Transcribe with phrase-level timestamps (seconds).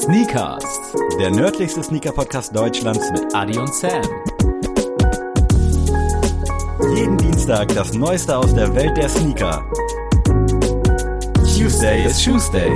[0.00, 0.64] Sneakers,
[1.20, 4.00] Der nördlichste Sneaker-Podcast Deutschlands mit Adi und Sam.
[6.96, 9.62] jeden Dienstag das Neueste aus der Welt der Sneaker.
[11.54, 12.70] Tuesday ist Tuesday.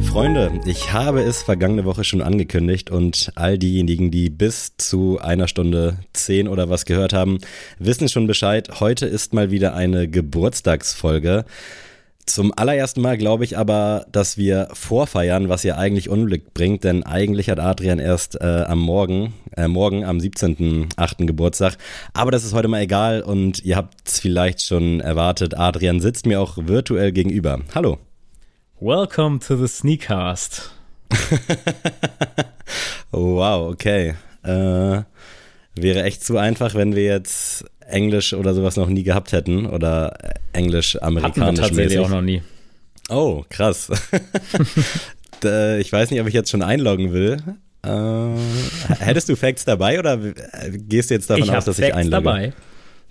[0.00, 5.46] Freunde, ich habe es vergangene Woche schon angekündigt und all diejenigen, die bis zu einer
[5.46, 7.38] Stunde zehn oder was gehört haben,
[7.78, 8.80] wissen schon Bescheid.
[8.80, 11.44] Heute ist mal wieder eine Geburtstagsfolge.
[12.26, 17.02] Zum allerersten Mal glaube ich aber, dass wir vorfeiern, was ja eigentlich Unglück bringt, denn
[17.02, 21.26] eigentlich hat Adrian erst äh, am Morgen, äh, morgen am 17.8.
[21.26, 21.76] Geburtstag.
[22.12, 25.56] Aber das ist heute mal egal und ihr habt es vielleicht schon erwartet.
[25.56, 27.60] Adrian sitzt mir auch virtuell gegenüber.
[27.74, 27.98] Hallo.
[28.80, 30.70] Welcome to the Sneakcast.
[33.16, 34.14] Wow, okay.
[34.42, 35.02] Äh,
[35.76, 40.06] wäre echt zu einfach, wenn wir jetzt Englisch oder sowas noch nie gehabt hätten oder
[40.06, 41.98] Hatten wir Englisch-amerikanisch tatsächlich mäßig.
[42.00, 42.42] auch noch nie.
[43.08, 43.90] Oh, krass.
[45.80, 47.36] Ich weiß nicht, ob ich jetzt schon einloggen will.
[47.82, 50.16] Äh, hättest du Facts dabei oder
[50.72, 52.24] gehst du jetzt davon ich aus, dass ich Facts einlogge?
[52.24, 52.52] dabei.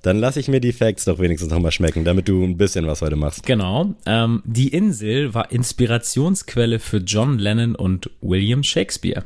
[0.02, 3.02] Dann lasse ich mir die Facts doch wenigstens nochmal schmecken, damit du ein bisschen was
[3.02, 3.46] heute machst.
[3.46, 3.94] Genau.
[4.08, 9.24] Ähm, die Insel war Inspirationsquelle für John Lennon und William Shakespeare.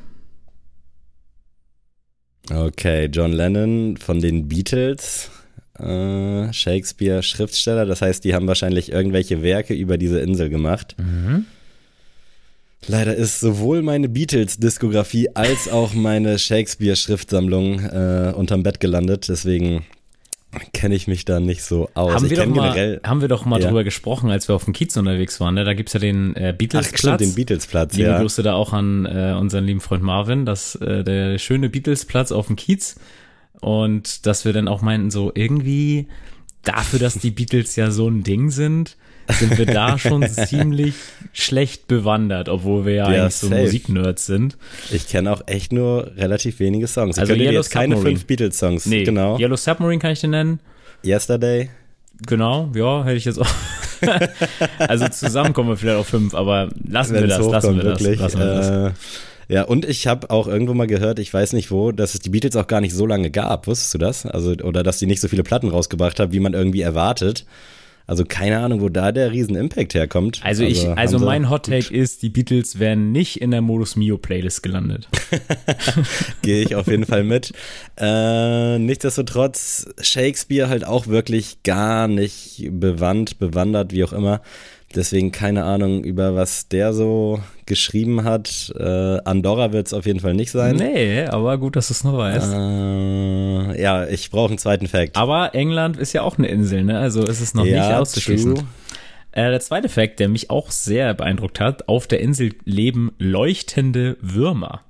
[2.52, 5.30] Okay, John Lennon von den Beatles,
[5.80, 10.95] äh, Shakespeare Schriftsteller, das heißt, die haben wahrscheinlich irgendwelche Werke über diese Insel gemacht.
[12.88, 19.86] Leider ist sowohl meine Beatles-Diskografie als auch meine Shakespeare-Schriftsammlung äh, unterm Bett gelandet, deswegen
[20.72, 22.14] kenne ich mich da nicht so aus.
[22.14, 23.67] haben, wir doch mal, haben wir doch mal Ja.
[23.67, 25.56] drüber gesprochen, als wir auf dem Kiez unterwegs waren.
[25.56, 25.66] Ne?
[25.66, 27.19] Da gibt's ja den äh, Ach, Beatles-Platz.
[27.19, 28.19] den Beatles-Platz, Liebe ja.
[28.22, 32.47] Grüße da auch an äh, unseren lieben Freund Marvin, dass äh, der schöne Beatles-Platz auf
[32.47, 32.95] dem Kiez
[33.61, 36.08] und dass wir dann auch meinten, so irgendwie
[36.63, 38.97] dafür, dass die Beatles ja so ein Ding sind,
[39.30, 40.94] sind wir da schon ziemlich
[41.33, 43.61] schlecht bewandert, obwohl wir ja, Ja, eigentlich so safe.
[43.63, 44.58] Musiknerds sind.
[44.91, 47.17] Ich kenne auch echt nur relativ wenige Songs.
[47.17, 48.85] Also Yellow jetzt keine fünf Beatles-Songs.
[48.85, 49.38] Nee, Genau.
[49.38, 50.59] Yellow Submarine kann ich dir nennen.
[51.06, 51.69] Yesterday.
[52.25, 53.47] Genau, ja, hätte ich jetzt auch.
[54.79, 58.00] also zusammen kommen wir vielleicht auf fünf, aber lassen wir Wenn's das, lassen wir das.
[58.00, 58.19] wirklich.
[58.19, 58.94] Lassen wir das.
[59.50, 62.30] Ja, und ich habe auch irgendwo mal gehört, ich weiß nicht wo, dass es die
[62.30, 63.68] Beatles auch gar nicht so lange gab.
[63.68, 64.25] Wusstest du das?
[64.25, 67.46] Also, oder dass die nicht so viele Platten rausgebracht haben, wie man irgendwie erwartet.
[68.09, 70.40] Also keine Ahnung, wo da der riesen Impact herkommt.
[70.41, 73.62] Also ich, haben also sie- mein Hot Take ist, die Beatles wären nicht in der
[73.62, 75.09] Modus Mio Playlist gelandet.
[76.41, 77.52] Gehe ich auf jeden Fall mit.
[78.00, 84.41] Äh, nichtsdestotrotz, Shakespeare halt auch wirklich gar nicht bewandt, bewandert, wie auch immer.
[84.96, 88.74] Deswegen keine Ahnung, über was der so geschrieben hat.
[88.78, 90.78] Äh, Andorra wird es auf jeden Fall nicht sein.
[90.78, 92.53] Nee, aber gut, dass du es noch weißt.
[92.53, 95.18] Äh, ja, ich brauche einen zweiten Fact.
[95.18, 96.97] Aber England ist ja auch eine Insel, ne?
[97.00, 98.56] Also ist es noch nicht auszuschließen.
[98.56, 98.66] true.
[99.34, 104.18] Äh, der zweite Fact, der mich auch sehr beeindruckt hat, auf der Insel leben leuchtende
[104.22, 104.81] Würmer.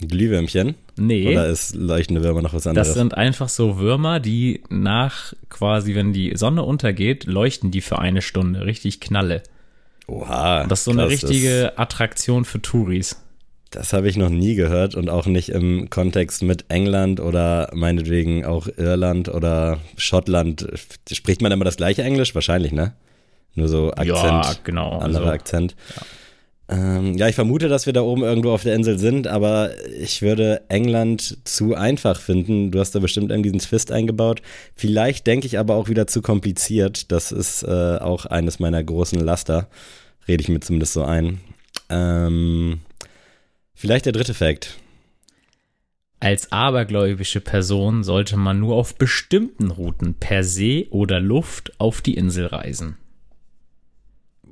[0.00, 0.74] Glühwürmchen?
[0.96, 1.32] Nee.
[1.32, 2.88] Oder ist leuchtende Würmer noch was anderes?
[2.88, 7.98] Das sind einfach so Würmer, die nach quasi, wenn die Sonne untergeht, leuchten die für
[7.98, 8.66] eine Stunde.
[8.66, 9.42] Richtig knalle.
[10.06, 10.66] Oha.
[10.66, 13.22] Das ist so eine krass, richtige Attraktion für Touris.
[13.70, 18.44] Das, habe ich noch nie gehört und auch nicht im Kontext mit England oder meinetwegen
[18.44, 20.66] auch Irland oder Schottland.
[21.10, 22.34] Spricht man immer das gleiche Englisch?
[22.34, 22.94] Wahrscheinlich, ne?
[23.54, 24.08] Nur so Akzent.
[24.08, 24.98] Ja, genau.
[24.98, 25.76] Anderer Also, Akzent.
[26.72, 30.22] Ähm, ja, ich vermute, dass wir da oben irgendwo auf der Insel sind, aber ich
[30.22, 32.70] würde England zu einfach finden.
[32.70, 34.40] Du hast da bestimmt irgendwie diesen Twist eingebaut.
[34.76, 37.10] Vielleicht denke ich aber auch wieder zu kompliziert.
[37.10, 39.68] Das ist äh, auch eines meiner großen Laster.
[40.28, 41.40] Rede ich mir zumindest so ein.
[41.88, 42.82] Ähm,
[43.74, 44.78] vielleicht der dritte Fact.
[46.20, 52.14] als abergläubische Person sollte man nur auf bestimmten Routen per See oder Luft auf die
[52.14, 52.96] Insel reisen.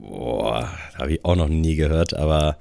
[0.01, 2.57] Boah, habe ich auch noch nie gehört, aber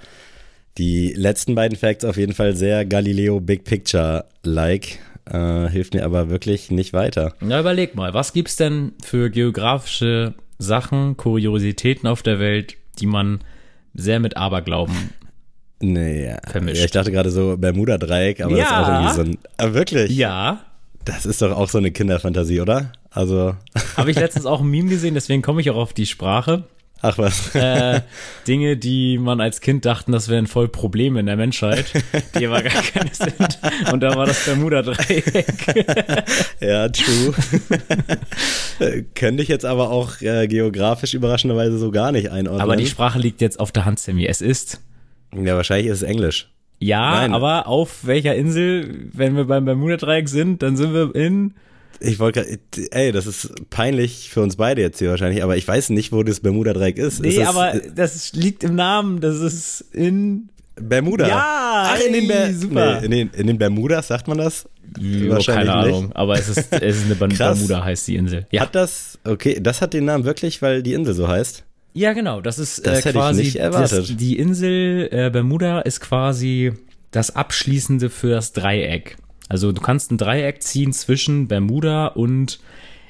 [0.78, 5.00] die letzten beiden Facts auf jeden Fall sehr Galileo Big Picture-like.
[5.30, 7.34] Äh, hilft mir aber wirklich nicht weiter.
[7.42, 13.40] Na, überleg mal, was gibt's denn für geografische Sachen, Kuriositäten auf der Welt, die man
[13.94, 14.96] sehr mit Aberglauben
[15.80, 16.38] Nee, ja.
[16.50, 16.80] Vermischt.
[16.80, 18.84] Ja, ich dachte gerade so Bermuda-Dreieck, aber das ist Ja.
[18.84, 19.38] auch irgendwie so ein.
[19.58, 20.10] Ah, wirklich?
[20.12, 20.62] Ja,
[21.06, 22.92] Das ist doch auch so eine Kinderfantasie, oder?
[23.12, 23.56] Also,
[23.96, 26.64] habe ich letztens auch ein Meme gesehen, deswegen komme ich auch auf die Sprache.
[27.02, 27.56] Ach was.
[27.56, 28.02] Äh,
[28.48, 31.86] Dinge, die man als Kind dachten, das wären voll Probleme in der Menschheit,
[32.38, 33.60] die aber gar keine sind.
[33.92, 36.26] Und da war das Bermuda-Dreieck.
[36.60, 37.34] ja, true.
[39.16, 42.62] Könnte ich jetzt aber auch äh, geografisch überraschenderweise so gar nicht einordnen.
[42.62, 44.26] Aber die Sprache liegt jetzt auf der Hand, Sammy.
[44.26, 44.82] Es ist
[45.34, 46.50] ja, wahrscheinlich ist es Englisch.
[46.80, 47.34] Ja, Nein.
[47.34, 51.56] aber auf welcher Insel, wenn wir beim Bermuda-Dreieck sind, dann sind wir in
[52.00, 52.46] Ich wollte,
[52.92, 56.24] ey, das ist peinlich für uns beide jetzt hier wahrscheinlich, aber ich weiß nicht, wo
[56.24, 57.22] das Bermuda-Dreieck ist.
[57.22, 59.20] Nee, ist das, aber das liegt im Namen.
[59.20, 60.50] Das ist in
[60.80, 61.28] Bermuda.
[61.28, 63.00] Ja, Ach, in den, Ber super.
[63.02, 64.68] Nee, in, den, in den Bermudas sagt man das?
[65.00, 67.58] Ja, keine Ahnung, aber es ist, es ist eine Ber- Krass.
[67.58, 68.46] Bermuda heißt die Insel.
[68.52, 71.64] Ja, Hat das, okay, das hat den Namen wirklich, weil die Insel so heißt?
[71.94, 72.42] ja genau.
[72.42, 74.10] Das ist Das äh, hätte ich quasi nicht erwartet.
[74.10, 76.74] Das, die Insel äh, Bermuda ist quasi
[77.10, 79.18] das Abschließende für das Dreieck.
[79.50, 82.60] Also du kannst ein Dreieck ziehen zwischen Bermuda und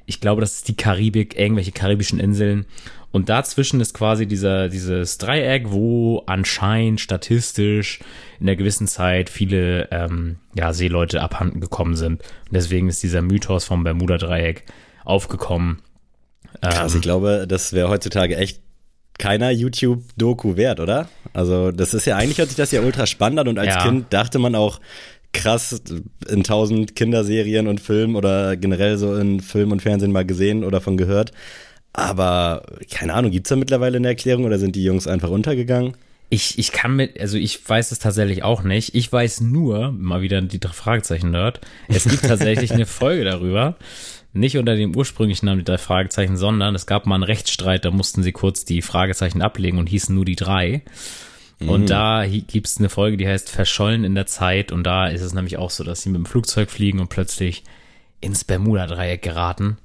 [0.05, 2.65] ich glaube, das ist die Karibik, irgendwelche karibischen Inseln.
[3.11, 7.99] Und dazwischen ist quasi dieser, dieses Dreieck, wo anscheinend statistisch
[8.39, 12.21] in einer gewissen Zeit viele ähm, ja, Seeleute abhanden gekommen sind.
[12.21, 14.65] Und deswegen ist dieser Mythos vom Bermuda-Dreieck
[15.03, 15.81] aufgekommen.
[16.61, 18.61] Krass, ich glaube, das wäre heutzutage echt
[19.17, 21.09] keiner YouTube-Doku wert, oder?
[21.33, 23.83] Also, das ist ja, eigentlich hört sich das ja ultra spannend an und als Ja.
[23.83, 24.79] Kind dachte man auch,
[25.37, 25.81] krass,
[26.27, 30.81] in tausend Kinderserien und Filmen oder generell so in Film und Fernsehen mal gesehen oder
[30.81, 31.31] von gehört.
[31.93, 35.95] Aber, keine Ahnung, gibt's da mittlerweile eine Erklärung oder sind die Jungs einfach untergegangen?
[36.29, 38.93] Ich, ich kann mit, also ich weiß es tatsächlich auch nicht.
[38.93, 43.77] Ich weiß nur, mal wieder die drei Fragezeichen Nerd, es gibt tatsächlich eine Folge darüber.
[44.33, 47.91] Nicht unter dem ursprünglichen Namen die drei Fragezeichen, sondern es gab mal einen Rechtsstreit, da
[47.91, 50.83] mussten sie kurz die Fragezeichen ablegen und hießen nur die drei.
[51.59, 54.71] Und da hi- gibt's eine Folge, die heißt Verschollen in der Zeit.
[54.71, 57.63] Und da ist es nämlich auch so, dass sie mit dem Flugzeug fliegen und plötzlich
[58.21, 59.77] ins Bermuda-Dreieck geraten.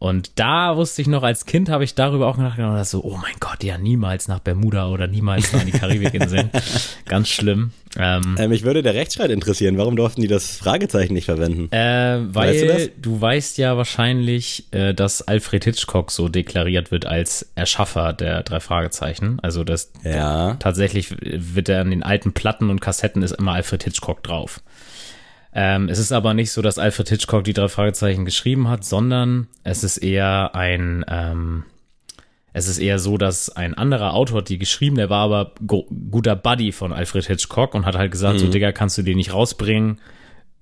[0.00, 3.16] Und da wusste ich noch, als Kind habe ich darüber auch nachgedacht, dass so, oh
[3.16, 6.50] mein Gott, ja, niemals nach Bermuda oder niemals nach die Karibikinseln.
[7.06, 7.72] Ganz schlimm.
[7.98, 9.76] Ähm, Äh, mich würde der Rechtsstreit interessieren.
[9.76, 11.66] Warum durften die das Fragezeichen nicht verwenden?
[11.72, 12.88] äh, weil Weißt du das?
[13.02, 18.60] du, weißt ja wahrscheinlich, äh, dass Alfred Hitchcock so deklariert wird als Erschaffer der drei
[18.60, 19.40] Fragezeichen.
[19.42, 20.54] Also das Ja.
[20.60, 24.60] tatsächlich wird er an den alten Platten und Kassetten ist immer Alfred Hitchcock drauf.
[25.60, 29.48] Ähm, es ist aber nicht so, dass Alfred Hitchcock die drei Fragezeichen geschrieben hat, sondern
[29.64, 31.64] es ist eher ein, ähm,
[32.52, 36.36] es ist eher so, dass ein anderer Autor hat die geschrieben, der war aber guter
[36.36, 40.00] Buddy von Alfred Hitchcock und hat halt gesagt, so Digga, kannst du den nicht rausbringen,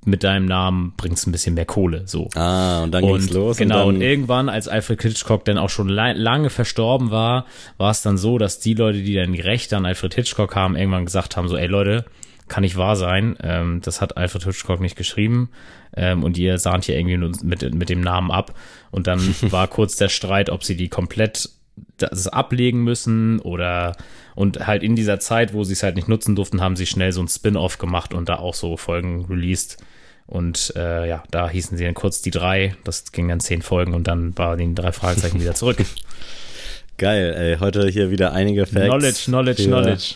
[0.06, 2.30] mit deinem Namen bringst ein bisschen mehr Kohle, so.
[2.34, 3.56] Ah, und dann ging's Und los.
[3.58, 7.44] genau, und und irgendwann, als Alfred Hitchcock dann auch schon la lange verstorben war,
[7.76, 10.74] war es dann so, dass die Leute, die dann die Rechte an Alfred Hitchcock haben,
[10.74, 12.06] irgendwann gesagt haben, so, ey Leute,
[12.48, 15.50] kann nicht wahr sein, ähm, das hat Alfred Hitchcock nicht geschrieben
[15.96, 18.54] ähm, und ihr sahnt hier irgendwie mit, mit dem Namen ab.
[18.90, 19.20] Und dann
[19.50, 21.50] war kurz der Streit, ob sie die komplett
[21.98, 23.96] das ablegen müssen oder
[24.34, 27.12] und halt in dieser Zeit, wo sie es halt nicht nutzen durften, haben sie schnell
[27.12, 29.78] so ein Spin-off gemacht und da auch so Folgen released.
[30.26, 32.76] Und äh, ja, da hießen sie dann kurz die drei.
[32.84, 35.78] Das ging dann zehn Folgen und dann war die drei Fragezeichen wieder zurück.
[36.98, 37.58] geil, ey.
[37.60, 38.86] Heute hier wieder einige Facts.
[38.86, 40.14] knowledge, knowledge, knowledge.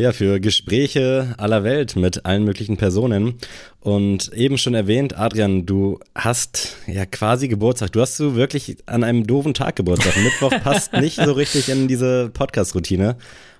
[0.00, 3.34] Ja, für Gespräche aller Welt mit allen möglichen Personen.
[3.80, 7.92] Und eben schon erwähnt, Adrian, du hast ja quasi Geburtstag.
[7.92, 10.16] Du hast so wirklich an einem doofen Tag Geburtstag.
[10.16, 13.16] Mittwoch passt nicht so richtig in diese Podcast-Routine.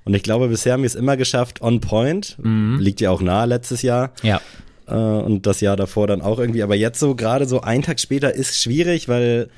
[0.06, 2.38] Und ich glaube, bisher haben wir es immer geschafft, on point.
[2.80, 4.12] Liegt ja auch nahe letztes Jahr.
[4.22, 4.40] Ja.
[4.86, 6.62] Äh, und das Jahr davor dann auch irgendwie.
[6.62, 9.50] Aber jetzt so gerade so einen Tag später ist schwierig, weil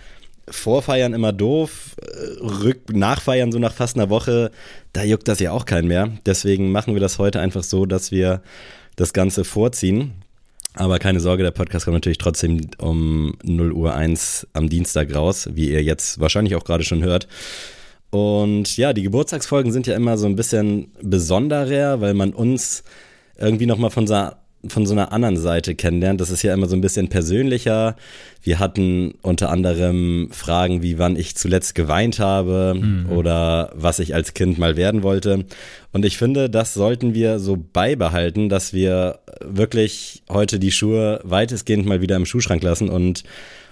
[0.48, 4.50] Vorfeiern immer doof, äh, Rück Nachfeiern so nach fast einer Woche,
[4.92, 6.10] da juckt das ja auch keinen mehr.
[6.26, 8.42] Deswegen machen wir das heute einfach so, dass wir
[8.96, 10.12] das Ganze vorziehen.
[10.74, 15.50] Aber keine Sorge, der Podcast kommt natürlich trotzdem um 0 Uhr 1 am Dienstag raus,
[15.52, 17.28] wie ihr jetzt wahrscheinlich auch gerade schon hört.
[18.10, 22.84] Und ja, die Geburtstagsfolgen sind ja immer so ein bisschen besonderer, weil man uns
[23.38, 24.06] irgendwie nochmal von
[24.68, 26.20] von so einer anderen Seite kennenlernt.
[26.20, 27.96] Das ist ja immer so ein bisschen persönlicher.
[28.42, 34.34] Wir hatten unter anderem Fragen wie wann ich zuletzt geweint habe oder was ich als
[34.34, 35.44] Kind mal werden wollte.
[35.92, 41.86] Und ich finde, das sollten wir so beibehalten, dass wir wirklich heute die Schuhe weitestgehend
[41.86, 43.24] mal wieder im Schuhschrank lassen und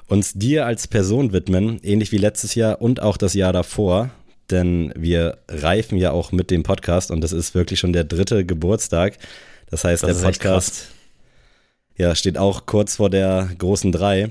[0.09, 4.11] uns dir als Person widmen, ähnlich wie letztes Jahr und auch das Jahr davor.
[4.51, 8.45] Denn wir reifen ja auch mit dem Podcast und das ist wirklich schon der dritte
[8.45, 9.17] Geburtstag.
[9.71, 10.89] Das heißt, Das der Podcast
[11.97, 14.31] ja, steht auch kurz vor der großen drei.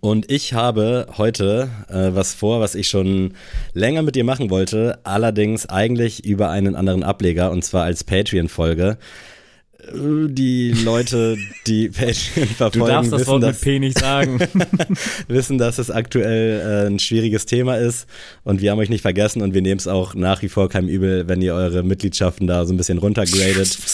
[0.00, 3.34] Und ich habe heute äh, was vor, was ich schon
[3.72, 8.98] länger mit dir machen wollte, allerdings eigentlich über einen anderen Ableger und zwar als Patreon-Folge.
[9.80, 13.98] Äh, Die Leute, die Patreon Du verfolgen, darfst das wissen, Wort mit dass, P nicht
[13.98, 14.38] sagen.
[15.28, 18.06] wissen, dass es aktuell äh, ein schwieriges Thema ist
[18.44, 20.88] und wir haben euch nicht vergessen und wir nehmen es auch nach wie vor keinem
[20.88, 23.78] übel, wenn ihr eure Mitgliedschaften da so ein bisschen runtergradet.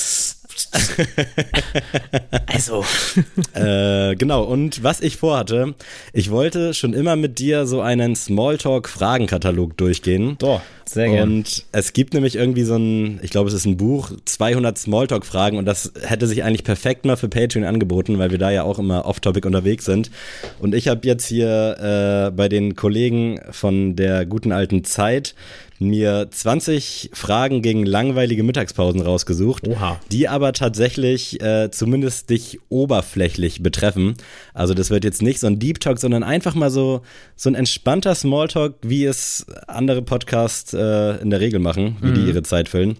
[2.46, 2.84] also,
[3.54, 5.74] Äh, genau, und was ich vorhatte,
[6.12, 10.36] ich wollte schon immer mit dir so einen Smalltalk-Fragenkatalog durchgehen.
[10.40, 11.22] so, Sehr gerne.
[11.22, 15.58] Und es gibt nämlich irgendwie so ein, ich glaube, es ist ein Buch, 200 Smalltalk-Fragen
[15.58, 18.78] und das hätte sich eigentlich perfekt mal für Patreon angeboten, weil wir da ja auch
[18.78, 20.10] immer off-topic unterwegs sind.
[20.58, 25.34] Und ich habe jetzt hier äh, bei den Kollegen von der guten alten Zeit
[25.78, 30.00] mir 20 Fragen gegen langweilige Mittagspausen rausgesucht, Oha.
[30.10, 34.14] die aber tatsächlich äh, zumindest dich oberflächlich betreffen.
[34.52, 37.02] Also das wird jetzt nicht so ein Deep Talk, sondern einfach mal so,
[37.36, 42.26] so ein entspannter Smalltalk, wie es andere Podcasts äh, in der Regel machen, wie die
[42.26, 42.96] ihre Zeit füllen.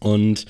[0.00, 0.46] Und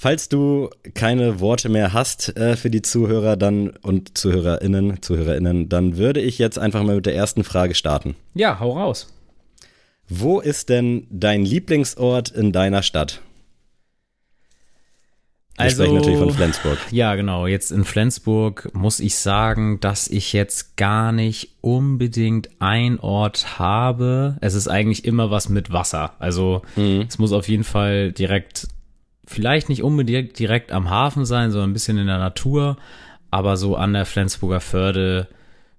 [0.00, 5.96] Falls du keine Worte mehr hast äh, für die Zuhörer dann und Zuhörerinnen, Zuhörerinnen, dann
[5.96, 8.14] würde ich jetzt einfach mal mit der ersten Frage starten.
[8.32, 9.08] Ja, hau raus.
[10.08, 13.20] Wo ist denn dein Lieblingsort in deiner Stadt?
[15.56, 16.78] Wir Also- sprechen natürlich von Flensburg.
[16.92, 17.46] Ja, genau.
[17.48, 24.36] Jetzt in Flensburg muss ich sagen, dass ich jetzt gar nicht unbedingt ein Ort habe.
[24.40, 26.12] Es ist eigentlich immer was mit Wasser.
[26.20, 28.68] Also es muss auf jeden Fall direkt,
[29.26, 32.76] vielleicht nicht unbedingt direkt am Hafen sein, sondern ein bisschen in der Natur.
[33.32, 35.26] Aber so an der Flensburger Förde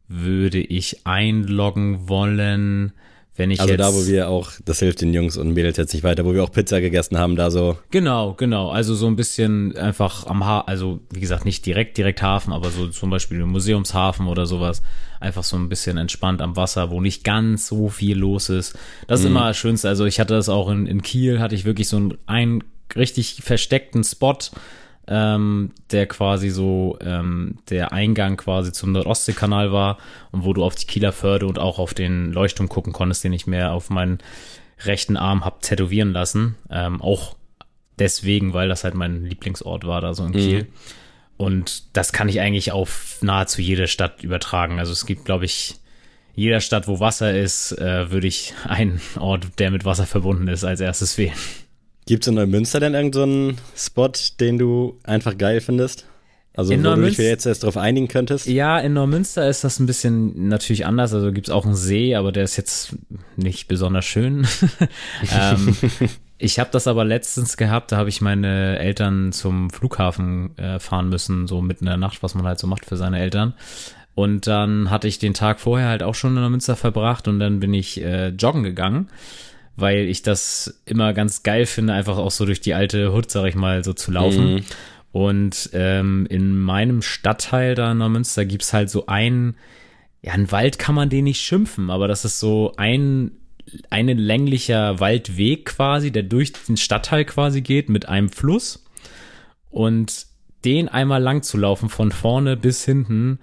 [0.09, 2.91] würde ich einloggen wollen,
[3.35, 5.93] wenn ich Also jetzt da, wo wir auch, das hilft den Jungs und Mädels jetzt
[5.93, 7.77] nicht weiter, wo wir auch Pizza gegessen haben, da so.
[7.89, 8.69] Genau, genau.
[8.69, 12.69] Also so ein bisschen einfach am Ha, also wie gesagt, nicht direkt, direkt Hafen, aber
[12.69, 14.81] so zum Beispiel im Museumshafen oder sowas.
[15.21, 18.77] Einfach so ein bisschen entspannt am Wasser, wo nicht ganz so viel los ist.
[19.07, 19.87] Das ist immer das Schönste.
[19.87, 22.63] Also ich hatte das auch in, in Kiel, hatte ich wirklich so einen, einen
[22.95, 24.37] richtig versteckten Spot,
[25.09, 29.97] ähm, der quasi so ähm, der Eingang quasi zum Nordostseekanal war
[30.31, 33.33] und wo du auf die Kieler Förde und auch auf den Leuchtturm gucken konntest, den
[33.33, 34.19] ich mir auf meinen
[34.85, 36.55] rechten Arm hab tätowieren lassen.
[36.69, 37.35] Ähm, auch
[37.97, 40.67] deswegen, weil das halt mein Lieblingsort war, da so in Kiel.
[41.37, 44.77] Und das kann ich eigentlich auf nahezu jede Stadt übertragen.
[44.77, 45.75] Also es gibt, glaube ich,
[46.35, 50.63] jeder Stadt, wo Wasser ist, äh, würde ich einen Ort, der mit Wasser verbunden ist,
[50.63, 51.33] als erstes wählen.
[52.09, 56.07] Gibt es in Neumünster denn irgendeinen so Spot, den du einfach geil findest?
[56.55, 58.47] Also In wo du dich Neumünster- jetzt erst drauf einigen könntest?
[58.47, 61.13] Ja, in Neumünster ist das ein bisschen natürlich anders.
[61.13, 62.95] Also gibt's auch einen See, aber der ist jetzt
[63.35, 64.47] nicht besonders schön.
[65.39, 65.77] ähm,
[66.39, 71.09] ich habe das aber letztens gehabt, da habe ich meine Eltern zum Flughafen äh, fahren
[71.09, 73.53] müssen, so mitten in der Nacht, was man halt so macht für seine Eltern.
[74.15, 77.59] Und dann hatte ich den Tag vorher halt auch schon in Neumünster verbracht und dann
[77.59, 79.09] bin ich äh, joggen gegangen,
[79.79, 83.45] weil ich das immer ganz geil finde, einfach auch so durch die alte Hut, sag
[83.45, 84.55] ich mal, so zu laufen.
[84.55, 84.63] Mhm.
[85.11, 89.55] Und ähm, in meinem Stadtteil da in Neumünster gibt's halt so einen,
[90.21, 93.31] ja, ein Wald kann man den nicht schimpfen, aber das ist so ein,
[93.89, 98.85] ein länglicher Waldweg quasi, der durch den Stadtteil quasi geht mit einem Fluss.
[99.69, 100.27] Und
[100.65, 103.39] den einmal lang zu laufen, von vorne bis hinten,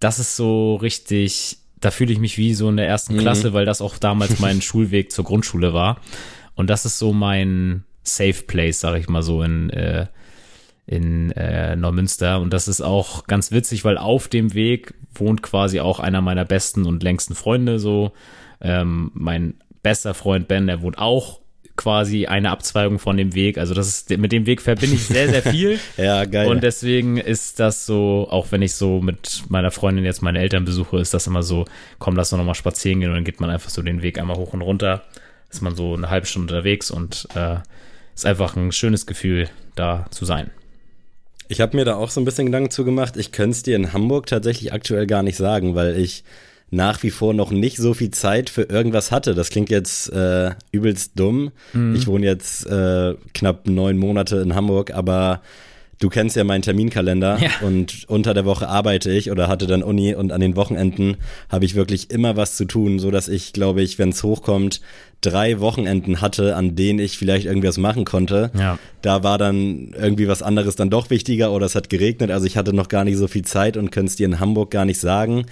[0.00, 3.66] das ist so richtig, da fühle ich mich wie so in der ersten Klasse, weil
[3.66, 6.00] das auch damals mein Schulweg zur Grundschule war.
[6.54, 10.06] Und das ist so mein Safe Place, sag ich mal so, in, äh,
[10.86, 12.40] in äh, Neumünster.
[12.40, 16.44] Und das ist auch ganz witzig, weil auf dem Weg wohnt quasi auch einer meiner
[16.44, 17.78] besten und längsten Freunde.
[17.78, 18.12] So,
[18.60, 21.40] ähm, mein bester Freund Ben, der wohnt auch
[21.76, 23.58] quasi eine Abzweigung von dem Weg.
[23.58, 25.78] Also das ist mit dem Weg verbinde ich sehr, sehr viel.
[25.96, 26.48] Ja, geil.
[26.48, 30.64] Und deswegen ist das so, auch wenn ich so mit meiner Freundin jetzt meine Eltern
[30.64, 31.64] besuche, ist das immer so,
[31.98, 34.36] komm, lass doch nochmal spazieren gehen und dann geht man einfach so den Weg einmal
[34.36, 35.04] hoch und runter.
[35.50, 37.56] Ist man so eine halbe Stunde unterwegs und äh,
[38.14, 40.50] ist einfach ein schönes Gefühl, da zu sein.
[41.48, 43.16] Ich habe mir da auch so ein bisschen Gedanken zu gemacht.
[43.16, 46.24] Ich könnte es dir in Hamburg tatsächlich aktuell gar nicht sagen, weil ich
[46.70, 49.34] nach wie vor noch nicht so viel Zeit für irgendwas hatte.
[49.34, 51.52] Das klingt jetzt äh, übelst dumm.
[51.94, 55.42] Ich wohne jetzt äh, knapp neun Monate in Hamburg, aber
[56.00, 57.50] du kennst ja meinen Terminkalender Ja.
[57.66, 61.16] und unter der Woche arbeite ich oder hatte dann Uni und an den Wochenenden
[61.48, 64.80] habe ich wirklich immer was zu tun, so dass ich, glaube ich, wenn es hochkommt,
[65.22, 68.50] drei Wochenenden hatte, an denen ich vielleicht irgendwas machen konnte.
[68.58, 68.78] Ja.
[69.00, 72.30] Da war dann irgendwie was anderes dann doch wichtiger oder es hat geregnet.
[72.30, 74.70] Also ich hatte noch gar nicht so viel Zeit und könnte es dir in Hamburg
[74.70, 75.46] gar nicht sagen.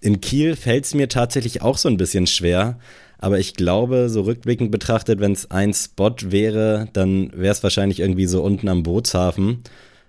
[0.00, 2.78] In Kiel fällt es mir tatsächlich auch so ein bisschen schwer.
[3.18, 8.00] Aber ich glaube, so rückblickend betrachtet, wenn es ein Spot wäre, dann wäre es wahrscheinlich
[8.00, 9.62] irgendwie so unten am Bootshafen.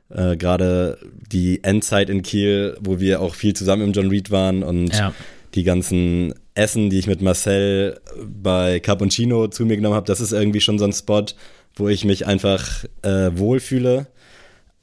[0.10, 0.98] Äh, Gerade
[1.29, 5.13] die Endzeit in Kiel, wo wir auch viel zusammen im John Reed waren und Ja.
[5.55, 10.31] die ganzen Essen, die ich mit Marcel bei Cappuccino zu mir genommen habe, das ist
[10.31, 11.25] irgendwie schon so ein Spot,
[11.75, 14.07] wo ich mich einfach äh, wohlfühle.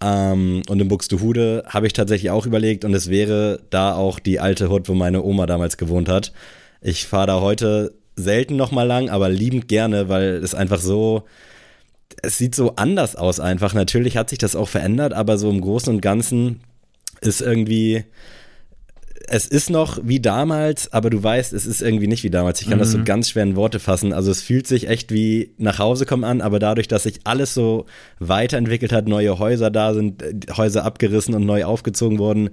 [0.01, 4.39] Ähm, und in Buxtehude habe ich tatsächlich auch überlegt und es wäre da auch die
[4.41, 6.33] alte Hut, wo meine Oma damals gewohnt hat.
[6.81, 11.25] Ich fahre da heute selten noch mal lang, aber liebend gerne, weil es einfach so,
[12.23, 13.75] es sieht so anders aus einfach.
[13.75, 16.61] Natürlich hat sich das auch verändert, aber so im Großen und Ganzen
[17.21, 18.05] ist irgendwie
[19.27, 22.61] es ist noch wie damals, aber du weißt, es ist irgendwie nicht wie damals.
[22.61, 22.83] Ich kann mhm.
[22.83, 23.05] das so mhm.
[23.05, 24.13] ganz schwer in Worte fassen.
[24.13, 27.55] Also es fühlt sich echt wie nach Hause kommen an, aber dadurch, dass sich alles
[27.55, 27.87] so
[28.19, 32.51] weiterentwickelt hat, neue Häuser da sind, äh, Häuser abgerissen und neu aufgezogen wurden,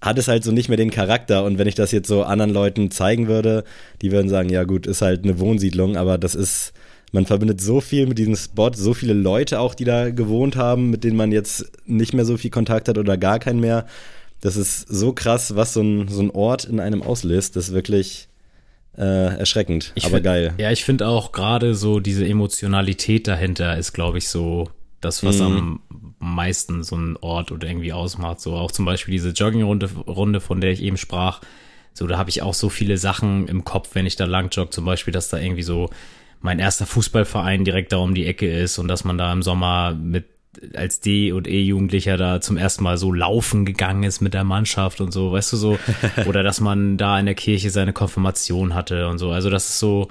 [0.00, 1.44] hat es halt so nicht mehr den Charakter.
[1.44, 3.64] Und wenn ich das jetzt so anderen Leuten zeigen würde,
[4.02, 6.72] die würden sagen, ja gut, ist halt eine Wohnsiedlung, aber das ist,
[7.12, 10.90] man verbindet so viel mit diesem Spot, so viele Leute auch, die da gewohnt haben,
[10.90, 13.86] mit denen man jetzt nicht mehr so viel Kontakt hat oder gar keinen mehr.
[14.40, 17.56] Das ist so krass, was so ein, so ein Ort in einem auslöst.
[17.56, 18.28] Das ist wirklich
[18.96, 20.54] äh, erschreckend, ich aber find, geil.
[20.58, 25.38] Ja, ich finde auch gerade so diese Emotionalität dahinter ist, glaube ich, so das, was
[25.38, 25.44] mhm.
[25.46, 25.80] am
[26.18, 28.40] meisten so ein Ort oder irgendwie ausmacht.
[28.40, 31.40] So auch zum Beispiel diese Joggingrunde, Runde, von der ich eben sprach.
[31.94, 34.70] So, da habe ich auch so viele Sachen im Kopf, wenn ich da lang jogge.
[34.70, 35.90] Zum Beispiel, dass da irgendwie so
[36.40, 39.94] mein erster Fußballverein direkt da um die Ecke ist und dass man da im Sommer
[39.94, 40.26] mit
[40.74, 45.00] als D- und E-Jugendlicher da zum ersten Mal so laufen gegangen ist mit der Mannschaft
[45.00, 45.78] und so, weißt du so,
[46.26, 49.30] oder dass man da in der Kirche seine Konfirmation hatte und so.
[49.30, 50.08] Also das ist so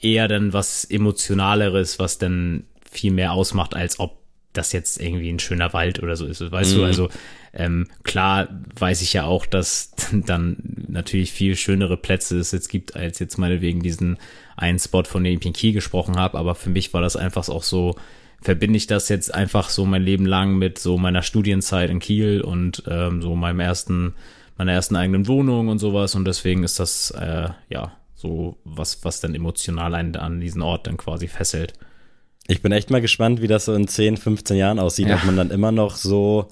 [0.00, 5.38] eher dann was emotionaleres, was dann viel mehr ausmacht, als ob das jetzt irgendwie ein
[5.38, 6.50] schöner Wald oder so ist.
[6.50, 6.78] Weißt mhm.
[6.78, 7.08] du, also
[7.54, 10.56] ähm, klar weiß ich ja auch, dass dann
[10.88, 14.18] natürlich viel schönere Plätze es jetzt gibt, als jetzt meinetwegen diesen
[14.56, 16.38] einen Spot, von dem ich in Kiel gesprochen habe.
[16.38, 17.96] Aber für mich war das einfach auch so,
[18.42, 22.40] verbinde ich das jetzt einfach so mein Leben lang mit so meiner Studienzeit in Kiel
[22.40, 24.14] und ähm, so meinem ersten,
[24.58, 26.14] meiner ersten eigenen Wohnung und sowas.
[26.14, 30.86] Und deswegen ist das äh, ja so was, was dann emotional einen an diesen Ort
[30.86, 31.72] dann quasi fesselt.
[32.48, 35.16] Ich bin echt mal gespannt, wie das so in 10, 15 Jahren aussieht, ja.
[35.16, 36.48] ob man dann immer noch so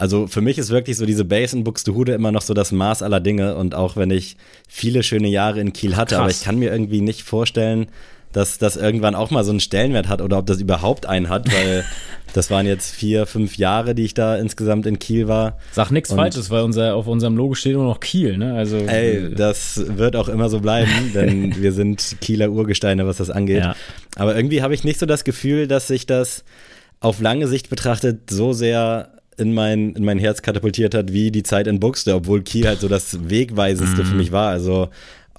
[0.00, 3.02] also für mich ist wirklich so diese Base in Buxtehude immer noch so das Maß
[3.02, 6.22] aller Dinge und auch wenn ich viele schöne Jahre in Kiel hatte, Krass.
[6.22, 7.88] aber ich kann mir irgendwie nicht vorstellen,
[8.32, 11.52] dass das irgendwann auch mal so einen Stellenwert hat oder ob das überhaupt einen hat,
[11.52, 11.84] weil
[12.32, 15.58] das waren jetzt vier, fünf Jahre, die ich da insgesamt in Kiel war.
[15.72, 18.54] Sag nichts Falsches, weil unser, auf unserem Logo steht nur noch Kiel, ne?
[18.54, 23.16] Also, ey, äh, das wird auch immer so bleiben, denn wir sind Kieler Urgesteine, was
[23.16, 23.64] das angeht.
[23.64, 23.74] Ja.
[24.16, 26.44] Aber irgendwie habe ich nicht so das Gefühl, dass sich das
[27.00, 31.42] auf lange Sicht betrachtet so sehr in mein, in mein Herz katapultiert hat, wie die
[31.42, 34.04] Zeit in Buxte, obwohl Kiel halt so das Wegweisendste mm.
[34.04, 34.18] für mhm.
[34.18, 34.50] mich war.
[34.50, 34.90] Also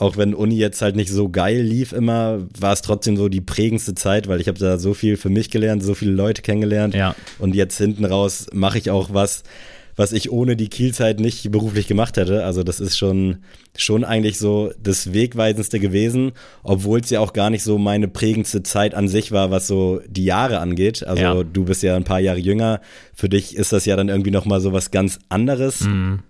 [0.02, 3.40] auch wenn Uni jetzt halt nicht so geil lief immer, war es trotzdem so die
[3.40, 6.96] prägendste Zeit, weil ich habe da so viel für mich gelernt, so viele Leute kennengelernt.
[6.96, 7.16] Ja.
[7.38, 9.44] Und jetzt hinten raus mache ich auch was,
[9.96, 12.46] was ich ohne die Kielzeit nicht beruflich gemacht hätte.
[12.46, 13.44] Also das ist schon,
[13.78, 16.32] schon eigentlich so das Wegweisendste gewesen,
[16.64, 20.02] obwohl es ja auch gar nicht so meine prägendste Zeit an sich war, was so
[20.08, 21.06] die Jahre angeht.
[21.06, 21.44] Also ja.
[21.44, 22.82] du bist ja ein paar Jahre jünger.
[23.14, 25.82] Für dich ist das ja dann irgendwie nochmal so was ganz anderes.
[25.82, 26.22] Mhm.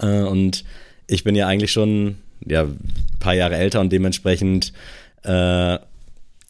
[0.00, 0.64] Äh, und
[1.06, 2.16] ich bin ja eigentlich schon
[2.48, 2.66] ja,
[3.20, 4.72] paar Jahre älter und dementsprechend
[5.24, 5.78] äh,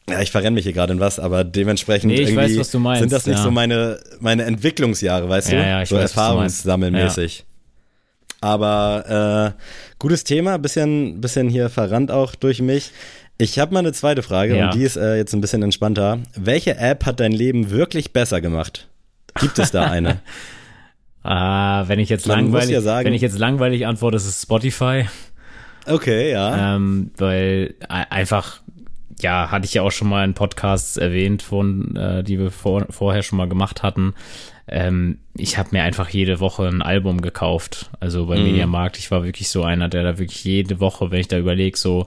[0.09, 3.27] ja, ich verrenne mich hier gerade in was, aber dementsprechend nee, irgendwie weiß, sind das
[3.27, 3.43] nicht ja.
[3.43, 5.55] so meine, meine Entwicklungsjahre, weißt du?
[5.55, 7.45] Ja, so erfahrungssammelmäßig.
[8.41, 9.61] Aber äh,
[9.99, 12.91] gutes Thema, bisschen, bisschen hier verrannt auch durch mich.
[13.37, 16.19] Ich habe mal eine zweite Frage und die ist äh, jetzt ein bisschen entspannter.
[16.35, 18.87] Welche App hat dein Leben wirklich besser gemacht?
[19.39, 20.19] Gibt es da eine?
[21.23, 25.05] ah, wenn ich jetzt Man langweilig, sagen, wenn ich jetzt langweilig antworte, ist es Spotify.
[25.85, 26.75] Okay, ja.
[26.75, 28.61] Ähm, weil einfach,
[29.19, 32.85] ja, hatte ich ja auch schon mal in Podcasts erwähnt, von, äh, die wir vor,
[32.89, 34.13] vorher schon mal gemacht hatten.
[34.67, 37.89] Ähm, ich habe mir einfach jede Woche ein Album gekauft.
[37.99, 38.43] Also bei mhm.
[38.43, 38.97] Mediamarkt.
[38.97, 42.05] Ich war wirklich so einer, der da wirklich jede Woche, wenn ich da überlege, so,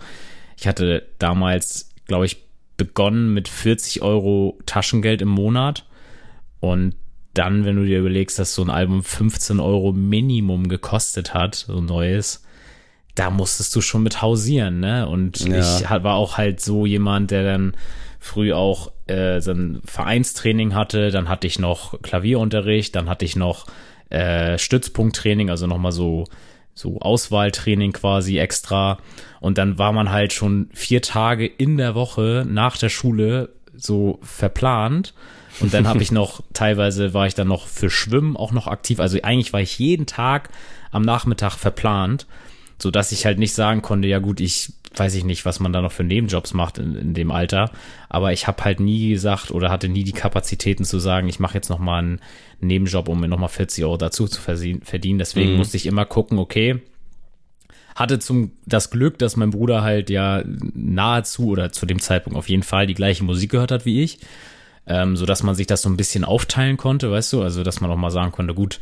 [0.56, 2.38] ich hatte damals, glaube ich,
[2.76, 5.85] begonnen mit 40 Euro Taschengeld im Monat.
[6.61, 6.94] Und
[7.35, 11.78] dann, wenn du dir überlegst, dass so ein Album 15 Euro Minimum gekostet hat, so
[11.78, 12.41] ein neues,
[13.14, 15.09] da musstest du schon mit hausieren, ne?
[15.09, 15.59] Und ja.
[15.59, 17.75] ich war auch halt so jemand, der dann
[18.18, 23.37] früh auch äh, so ein Vereinstraining hatte, dann hatte ich noch Klavierunterricht, dann hatte ich
[23.37, 23.66] noch
[24.09, 26.25] äh, Stützpunkttraining, also nochmal so
[26.75, 28.98] so Auswahltraining quasi extra.
[29.40, 34.18] Und dann war man halt schon vier Tage in der Woche nach der Schule so
[34.22, 35.12] verplant.
[35.61, 39.01] Und dann habe ich noch teilweise war ich dann noch für Schwimmen auch noch aktiv,
[39.01, 40.48] also eigentlich war ich jeden Tag
[40.90, 42.27] am Nachmittag verplant
[42.83, 45.73] so dass ich halt nicht sagen konnte, ja gut, ich weiß ich nicht, was man
[45.73, 47.71] da noch für Nebenjobs macht in, in dem Alter,
[48.09, 51.55] aber ich habe halt nie gesagt oder hatte nie die Kapazitäten zu sagen, ich mache
[51.55, 52.21] jetzt noch mal einen
[52.61, 55.18] Nebenjob, um mir noch mal 40 Euro dazu zu verdienen.
[55.18, 55.59] Deswegen mhm.
[55.59, 56.81] musste ich immer gucken, okay,
[57.95, 62.49] hatte zum das Glück, dass mein Bruder halt ja nahezu oder zu dem Zeitpunkt auf
[62.49, 64.18] jeden Fall die gleiche Musik gehört hat wie ich,
[64.87, 67.81] ähm, so dass man sich das so ein bisschen aufteilen konnte, weißt du, also dass
[67.81, 68.81] man auch mal sagen konnte, gut,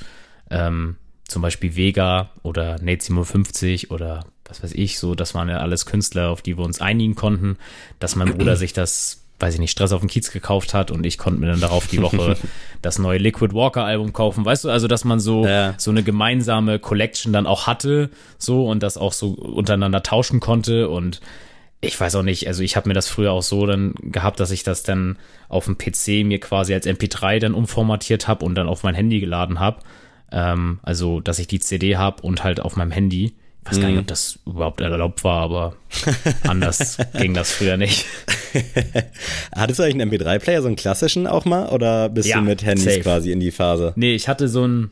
[0.51, 0.97] ähm,
[1.31, 5.87] zum Beispiel Vega oder Nate 57 oder was weiß ich, so, das waren ja alles
[5.87, 7.57] Künstler, auf die wir uns einigen konnten,
[8.01, 11.07] dass mein Bruder sich das weiß ich nicht, Stress auf dem Kiez gekauft hat und
[11.07, 12.37] ich konnte mir dann darauf die Woche
[12.83, 14.45] das neue Liquid Walker Album kaufen.
[14.45, 15.73] Weißt du, also dass man so Ja.
[15.79, 20.91] so eine gemeinsame Collection dann auch hatte, so und das auch so untereinander tauschen konnte
[20.91, 21.23] und
[21.81, 24.51] ich weiß auch nicht, also ich habe mir das früher auch so dann gehabt, dass
[24.51, 25.17] ich das dann
[25.49, 29.21] auf dem PC mir quasi als MP3 dann umformatiert habe und dann auf mein Handy
[29.21, 29.81] geladen habe.
[30.33, 33.33] Ähm, also, dass ich die CD habe und halt auf meinem Handy.
[33.65, 35.77] Ich weiß gar nicht, ob das überhaupt erlaubt war, aber
[36.45, 38.07] anders ging das früher nicht.
[39.55, 41.69] Hattest du eigentlich einen MP3-Player, so einen klassischen auch mal?
[41.69, 43.01] Oder bist Ja, du mit Handys safe.
[43.01, 43.93] quasi in die Phase?
[43.97, 44.91] Nee, ich hatte so ein,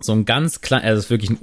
[0.00, 1.38] so ein ganz klein, also es ist wirklich ein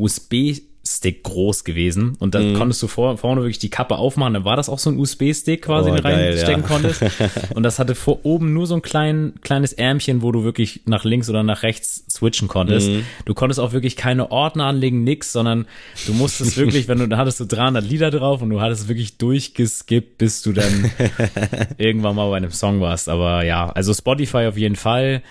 [0.91, 2.31] USB-Stick groß gewesen und Mhm.
[2.31, 4.97] dann konntest du vor, vorne wirklich die Kappe aufmachen, dann war das auch so ein
[4.99, 6.67] USB-Stick quasi, Oh, den reinstecken ja.
[6.67, 7.01] konntest
[7.55, 11.03] und das hatte vor oben nur so ein klein, kleines Ärmchen, wo du wirklich nach
[11.03, 12.89] links oder nach rechts switchen konntest.
[12.89, 13.05] Mhm.
[13.25, 15.65] Du konntest auch wirklich keine Ordner anlegen, nix, sondern
[16.05, 19.17] du musstest wirklich, wenn du, da hattest du 300 Lieder drauf und du hattest wirklich
[19.17, 20.91] durchgeskippt, bis du dann
[21.77, 23.09] irgendwann mal bei einem Song warst.
[23.09, 25.21] Aber ja, also Spotify auf jeden Fall.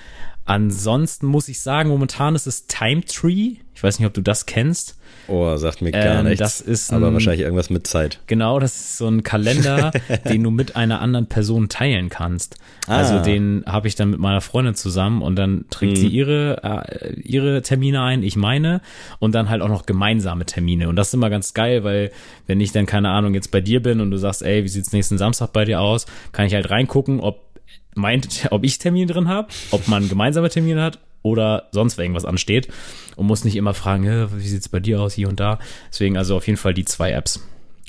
[0.44, 3.56] Ansonsten muss ich sagen, momentan ist es Time Tree.
[3.74, 4.96] Ich weiß nicht, ob du das kennst.
[5.30, 6.38] Oh, sagt mir gar Ähm, nichts.
[6.40, 8.18] das ist aber ein- wahrscheinlich irgendwas mit Zeit.
[8.26, 9.92] Genau, das ist so ein Kalender,
[10.28, 12.56] den du mit einer anderen Person teilen kannst.
[12.88, 12.96] Ah.
[12.98, 17.14] Also den habe ich dann mit meiner Freundin zusammen und dann trägt sie ihre äh,
[17.20, 18.80] ihre Termine ein, ich meine
[19.20, 22.10] und dann halt auch noch gemeinsame Termine und das ist immer ganz geil, weil
[22.46, 24.92] wenn ich dann keine Ahnung jetzt bei dir bin und du sagst, ey, wie sieht's
[24.92, 27.40] nächsten Samstag bei dir aus, kann ich halt reingucken, ob
[27.94, 32.68] meint, ob ich Termine drin habe, ob man gemeinsame Termine hat oder sonst irgendwas ansteht
[33.16, 35.58] und muss nicht immer fragen, "Hä, wie sieht's bei dir aus hier und da.
[35.92, 37.40] Deswegen also auf jeden Fall die zwei Apps.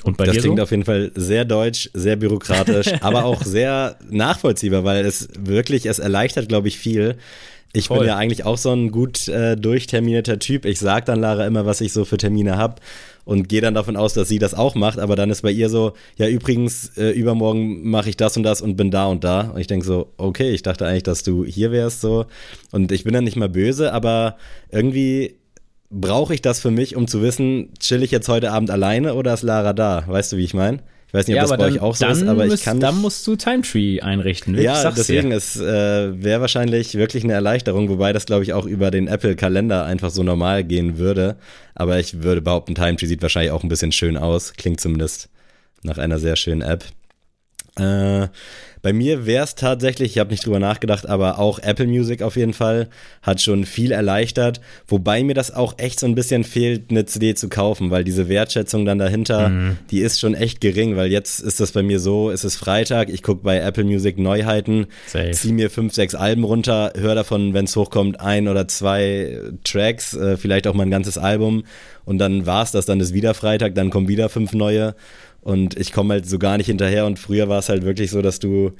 [0.04, 0.64] Und bei Das dir klingt so?
[0.64, 6.00] auf jeden Fall sehr deutsch, sehr bürokratisch, aber auch sehr nachvollziehbar, weil es wirklich, es
[6.00, 7.16] erleichtert, glaube ich, viel.
[7.72, 8.00] Ich Voll.
[8.00, 10.64] bin ja eigentlich auch so ein gut äh, durchterminierter Typ.
[10.66, 12.80] Ich sag dann Lara immer, was ich so für Termine hab
[13.24, 14.98] und gehe dann davon aus, dass sie das auch macht.
[14.98, 18.60] Aber dann ist bei ihr so, ja übrigens, äh, übermorgen mache ich das und das
[18.60, 19.52] und bin da und da.
[19.52, 22.26] Und ich denk so, okay, ich dachte eigentlich, dass du hier wärst so.
[22.70, 24.36] Und ich bin dann nicht mal böse, aber
[24.70, 25.36] irgendwie
[25.90, 29.34] brauche ich das für mich, um zu wissen, chill ich jetzt heute Abend alleine oder
[29.34, 30.04] ist Lara da?
[30.06, 30.78] Weißt du, wie ich meine?
[31.12, 33.26] Ich weiß nicht, ob das bei euch auch so ist, aber ich kann Dann musst
[33.26, 34.54] du Time Tree einrichten.
[34.54, 35.36] Ich ja, deswegen, dir.
[35.36, 39.84] es äh, wäre wahrscheinlich wirklich eine Erleichterung, wobei das, glaube ich, auch über den Apple-Kalender
[39.84, 41.36] einfach so normal gehen würde.
[41.74, 44.54] Aber ich würde behaupten, Time Tree sieht wahrscheinlich auch ein bisschen schön aus.
[44.54, 45.28] Klingt zumindest
[45.82, 46.86] nach einer sehr schönen App.
[47.78, 48.28] Äh,
[48.82, 52.34] bei mir wäre es tatsächlich, ich habe nicht drüber nachgedacht, aber auch Apple Music auf
[52.36, 52.88] jeden Fall
[53.22, 57.34] hat schon viel erleichtert, wobei mir das auch echt so ein bisschen fehlt, eine CD
[57.34, 59.78] zu kaufen, weil diese Wertschätzung dann dahinter, Mhm.
[59.92, 63.08] die ist schon echt gering, weil jetzt ist das bei mir so, es ist Freitag,
[63.08, 64.86] ich gucke bei Apple Music Neuheiten,
[65.32, 70.12] zieh mir fünf, sechs Alben runter, höre davon, wenn es hochkommt, ein oder zwei Tracks,
[70.14, 71.62] äh, vielleicht auch mal ein ganzes Album.
[72.04, 74.96] Und dann war's das, dann ist wieder Freitag, dann kommen wieder fünf neue
[75.42, 78.22] und ich komme halt so gar nicht hinterher und früher war es halt wirklich so,
[78.22, 78.72] dass du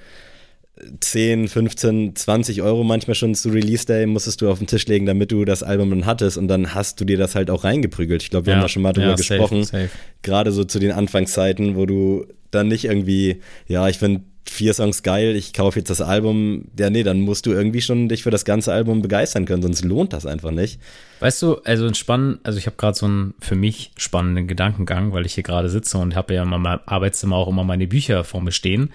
[1.00, 5.04] 10, 15, 20 Euro manchmal schon zu Release Day musstest du auf den Tisch legen,
[5.06, 8.22] damit du das Album dann hattest und dann hast du dir das halt auch reingeprügelt.
[8.22, 9.64] Ich glaube, wir Ja, haben da schon mal drüber ja, gesprochen.
[9.64, 9.90] safe.
[10.22, 15.02] Gerade so zu den Anfangszeiten, wo du dann nicht irgendwie, ja, ich finde vier Songs
[15.02, 16.66] geil, ich kaufe jetzt das Album.
[16.78, 19.84] Ja, nee, dann musst du irgendwie schon dich für das ganze Album begeistern können, sonst
[19.84, 20.80] lohnt das einfach nicht.
[21.20, 25.12] Weißt du, also ein spannend, also ich habe gerade so einen für mich spannenden Gedankengang,
[25.12, 28.24] weil ich hier gerade sitze und habe ja in meinem Arbeitszimmer auch immer meine Bücher
[28.24, 28.92] vor mir stehen.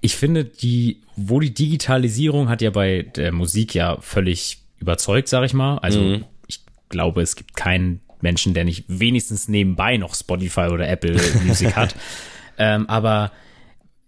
[0.00, 5.44] Ich finde, die, wo die Digitalisierung hat ja bei der Musik ja völlig überzeugt, sag
[5.44, 5.78] ich mal.
[5.78, 11.16] Also ich glaube, es gibt keinen Menschen, der nicht wenigstens nebenbei noch Spotify oder Apple
[11.44, 11.94] Music hat.
[12.58, 13.32] Ähm, aber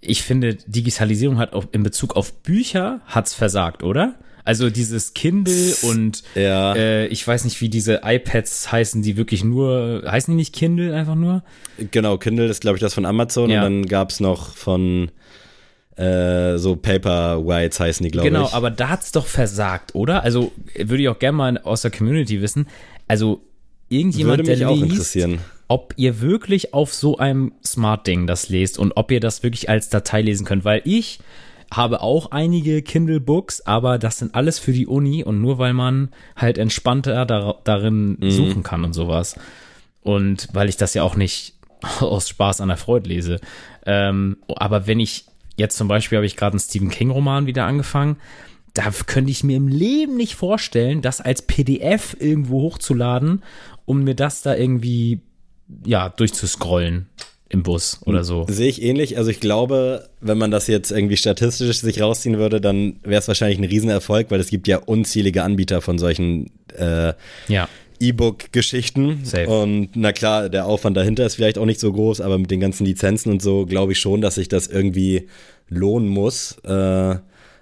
[0.01, 4.15] ich finde, Digitalisierung hat auch in Bezug auf Bücher hat's versagt, oder?
[4.45, 6.75] Also dieses Kindle und Ja.
[6.75, 10.95] äh, ich weiß nicht, wie diese iPads heißen, die wirklich nur, heißen die nicht Kindle
[10.95, 11.43] einfach nur?
[11.91, 13.59] Genau, Kindle ist, glaube ich, das von Amazon Ja.
[13.67, 15.11] und dann gab's noch von
[15.97, 18.53] äh, so Paperwhites heißen die, glaube Genau, ich.
[18.55, 20.23] aber da hat's doch versagt, oder?
[20.23, 22.69] Also würde ich auch gerne mal aus der Community wissen.
[23.09, 23.43] Also
[23.89, 25.39] irgendjemand, Würde mich der auch liest, interessieren.
[25.69, 29.89] Ob ihr wirklich auf so einem Smart-Ding das lest und ob ihr das wirklich als
[29.91, 31.21] Datei lesen könnt, weil ich
[31.71, 36.09] habe auch einige Kindle-Books, aber das sind alles für die Uni und nur weil man
[36.35, 38.31] halt entspannter dar darin Mhm.
[38.31, 39.37] suchen kann und sowas.
[40.03, 41.55] Und weil ich das ja auch nicht
[42.01, 43.39] aus Spaß an der Freude lese.
[43.85, 45.27] Ähm, aber wenn ich
[45.57, 48.17] jetzt zum Beispiel habe ich gerade einen Stephen King Roman wieder angefangen,
[48.73, 53.43] da könnte ich mir im Leben nicht vorstellen, das als PDF irgendwo hochzuladen,
[53.85, 55.21] um mir das da irgendwie
[55.85, 57.07] ja durchzuscrollen
[57.51, 58.47] im Bus oder so.
[58.49, 59.17] Sehe ich ähnlich.
[59.17, 63.29] Also ich glaube, wenn man das jetzt irgendwie statistisch sich rausziehen würde, dann wäre es
[63.29, 67.15] wahrscheinlich ein Riesenerfolg, weil es gibt ja unzählige Anbieter von solchen äh,
[67.49, 67.69] Ja.
[68.01, 69.25] E-Book-Geschichten.
[69.49, 72.61] Und na klar, der Aufwand dahinter ist vielleicht auch nicht so groß, aber mit den
[72.61, 75.29] ganzen Lizenzen und so glaube ich schon, dass sich das irgendwie
[75.69, 76.59] lohnen muss.
[76.65, 77.17] Äh,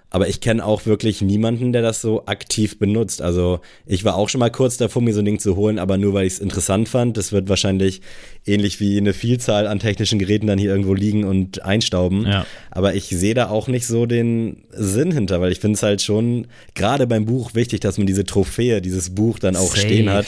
[0.09, 3.21] aber ich kenne auch wirklich niemanden, der das so aktiv benutzt.
[3.21, 5.97] Also ich war auch schon mal kurz davor, mir so ein Ding zu holen, aber
[5.97, 7.17] nur weil ich es interessant fand.
[7.17, 8.01] Das wird wahrscheinlich
[8.45, 12.25] ähnlich wie eine Vielzahl an technischen Geräten dann hier irgendwo liegen und einstauben.
[12.25, 12.45] Ja.
[12.71, 16.01] Aber ich sehe da auch nicht so den Sinn hinter, weil ich finde es halt
[16.01, 19.79] schon gerade beim Buch wichtig, dass man diese Trophäe, dieses Buch dann auch Safe.
[19.81, 20.27] stehen hat,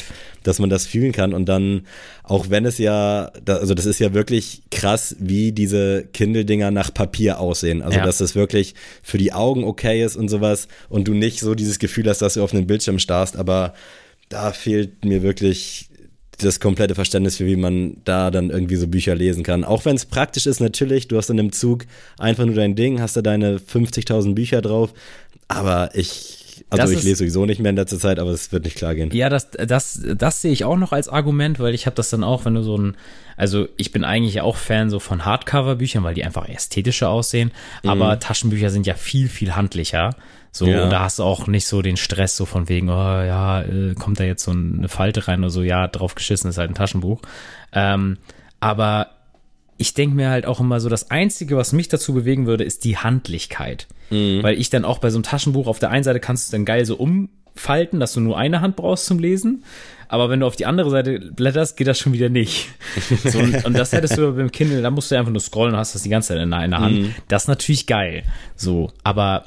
[0.50, 1.86] dass man das fühlen kann und dann,
[2.24, 7.40] auch wenn es ja, also das ist ja wirklich krass, wie diese Kindle-Dinger nach Papier
[7.40, 7.82] aussehen.
[7.82, 8.06] Also, ja.
[8.06, 11.80] dass das wirklich für die Augen okay ist und sowas und du nicht so dieses
[11.80, 13.74] Gefühl hast, dass du auf einen Bildschirm starrst, aber
[14.28, 15.90] da fehlt mir wirklich
[16.40, 19.64] das komplette Verständnis für wie man da dann irgendwie so Bücher lesen kann.
[19.64, 21.86] Auch wenn es praktisch ist, natürlich, du hast in einem Zug
[22.18, 24.94] einfach nur dein Ding, hast da deine 50.000 Bücher drauf,
[25.48, 26.39] aber ich
[26.70, 28.96] also das ich lese sowieso nicht mehr in letzter Zeit, aber es wird nicht klar
[28.96, 29.12] gehen.
[29.12, 32.24] Ja, das, das, das sehe ich auch noch als Argument, weil ich habe das dann
[32.24, 32.96] auch, wenn du so ein,
[33.38, 37.52] also ich bin eigentlich auch Fan so von Hardcover-Büchern, weil die einfach ästhetischer aussehen,
[37.84, 37.90] mhm.
[37.90, 40.16] aber Taschenbücher sind ja viel, viel handlicher.
[40.52, 40.84] So, ja.
[40.84, 43.94] und da hast du auch nicht so den Stress, so von wegen, oh ja, äh,
[43.94, 46.76] kommt da jetzt so eine Falte rein oder so, ja, drauf geschissen ist halt ein
[46.76, 47.22] Taschenbuch.
[47.72, 48.18] Ähm,
[48.60, 49.10] aber
[49.80, 52.84] ich denke mir halt auch immer so, das Einzige, was mich dazu bewegen würde, ist
[52.84, 53.88] die Handlichkeit.
[54.10, 54.44] Mhm.
[54.44, 56.52] Weil ich dann auch bei so einem Taschenbuch auf der einen Seite kannst du es
[56.52, 59.64] dann geil so umfalten, dass du nur eine Hand brauchst zum Lesen.
[60.10, 62.68] Aber wenn du auf die andere Seite blätterst, geht das schon wieder nicht.
[63.24, 65.80] So, und, und, das hättest du beim Kindle, da musst du einfach nur scrollen und
[65.80, 67.00] hast das die ganze Zeit in einer Hand.
[67.00, 67.16] Mhm.
[67.30, 68.24] Das ist natürlich geil.
[68.58, 69.46] So, aber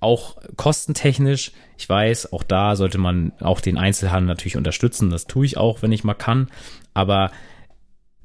[0.00, 5.10] auch kostentechnisch, ich weiß, auch da sollte man auch den Einzelhandel natürlich unterstützen.
[5.10, 6.48] Das tue ich auch, wenn ich mal kann.
[6.94, 7.30] Aber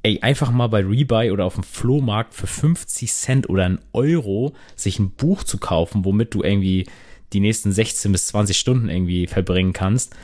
[0.04, 4.54] ey, einfach mal bei Rebuy oder auf dem Flohmarkt für 50 Cent oder einen Euro
[4.76, 6.86] sich ein Buch zu kaufen, womit du irgendwie
[7.32, 10.16] die nächsten 16 bis 20 Stunden irgendwie verbringen kannst,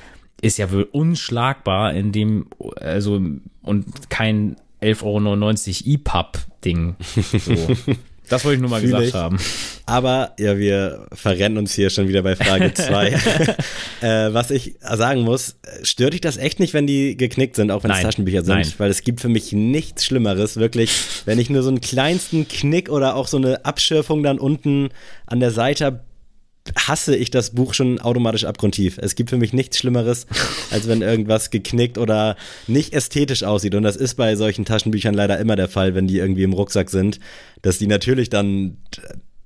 [0.41, 3.21] ist ja wohl unschlagbar in dem, also,
[3.61, 6.95] und kein 11,99 Euro EPUB-Ding.
[6.99, 7.55] So.
[8.29, 9.13] Das wollte ich nur mal Fühl gesagt ich.
[9.13, 9.39] haben.
[9.85, 13.07] Aber ja, wir verrennen uns hier schon wieder bei Frage 2.
[14.01, 17.83] äh, was ich sagen muss, stört dich das echt nicht, wenn die geknickt sind, auch
[17.83, 18.55] wenn es Taschenbücher sind?
[18.55, 18.73] Nein.
[18.77, 20.91] Weil es gibt für mich nichts Schlimmeres, wirklich,
[21.25, 24.89] wenn ich nur so einen kleinsten Knick oder auch so eine Abschürfung dann unten
[25.25, 26.01] an der Seite habe,
[26.77, 28.97] hasse ich das Buch schon automatisch abgrundtief.
[28.97, 30.27] Es gibt für mich nichts Schlimmeres,
[30.71, 32.35] als wenn irgendwas geknickt oder
[32.67, 33.75] nicht ästhetisch aussieht.
[33.75, 36.89] Und das ist bei solchen Taschenbüchern leider immer der Fall, wenn die irgendwie im Rucksack
[36.89, 37.19] sind,
[37.61, 38.77] dass die natürlich dann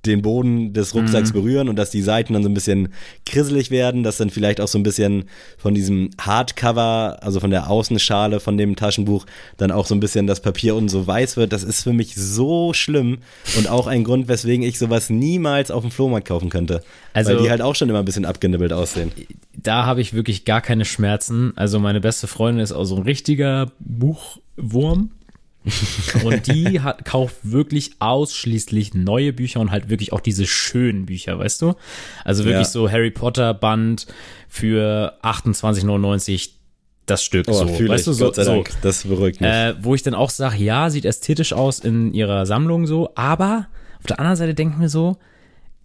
[0.06, 1.34] den Boden des Rucksacks mhm.
[1.34, 2.88] berühren und dass die Seiten dann so ein bisschen
[3.26, 5.24] krisselig werden, dass dann vielleicht auch so ein bisschen
[5.58, 10.26] von diesem Hardcover, also von der Außenschale von dem Taschenbuch, dann auch so ein bisschen
[10.26, 11.52] das Papier unten so weiß wird.
[11.52, 13.18] Das ist für mich so schlimm
[13.56, 16.82] und auch ein Grund, weswegen ich sowas niemals auf dem Flohmarkt kaufen könnte.
[17.12, 19.12] Also, weil die halt auch schon immer ein bisschen abgenibbelt aussehen.
[19.56, 21.52] Da habe ich wirklich gar keine Schmerzen.
[21.56, 25.10] Also meine beste Freundin ist auch so ein richtiger Buchwurm.
[26.24, 31.38] und die hat, kauft wirklich ausschließlich neue Bücher und halt wirklich auch diese schönen Bücher,
[31.38, 31.74] weißt du?
[32.24, 32.70] Also wirklich ja.
[32.70, 34.06] so Harry Potter Band
[34.48, 36.50] für 28,99
[37.06, 39.50] das Stück oh, so, weißt ich, du, so, so, das beruhigt mich.
[39.50, 43.66] Äh, wo ich dann auch sage, ja, sieht ästhetisch aus in ihrer Sammlung so, aber
[43.98, 45.18] auf der anderen Seite denke ich mir so,